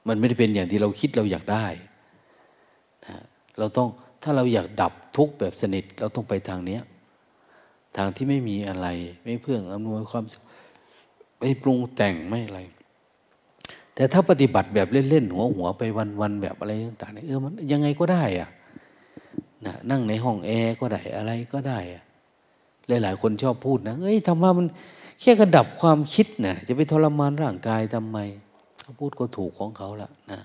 [0.09, 1.67] มันไม่ได้เป็นอย่างที่เราคิดเราอยากได้
[3.07, 3.17] นะ
[3.59, 3.89] เราต้อง
[4.23, 6.83] ถ้าเราอยากดับทุกข์แบบสนิท เราต้องไปทางเนี้ย
[7.97, 8.87] ทางที่ไม่มีอะไร
[9.25, 10.43] ไม่เพื่องอำนวยความสุข
[11.39, 12.61] ไม่ปรุงแต่งไม่อะไร
[13.95, 15.83] แต่ถ้าปฏิบัติแบบเล่นๆหัวหัวไป
[16.21, 18.51] วันๆแบบอะไรต่างๆเออมันยังไงก็ได้อะ
[19.67, 22.03] นะนั่งในห้องแอร์ก็ได้อะไรก็ได้อะ
[22.89, 24.67] หลายๆ คนชอบพูดนะเอ้ยธรรมะมัน
[25.21, 28.19] แค่กระดับความคิดนะจะไปทรมานร่างกายทำไม
[28.81, 30.41] เขาพูดก็ถูกของเขาละนะ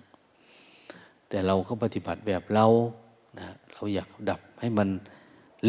[1.29, 2.67] แต่เราก็ปฏิบัติแบบเรา
[3.39, 4.87] นะเราอยากดับให้มัน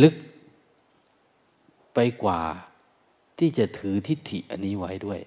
[0.03, 0.15] ลึก
[1.95, 2.41] ไปกว่า
[3.39, 5.21] ที่จะถือทิฏฐิอันนี้ไว้ด้วย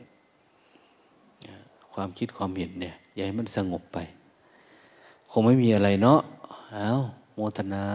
[1.93, 3.97] ความคิดความเห็นเนี่ย อย่าให้มันสงบไป
[5.31, 6.19] คงไม่มีอะไรเนาะ
[6.71, 6.89] เอา
[7.33, 7.85] โมทนา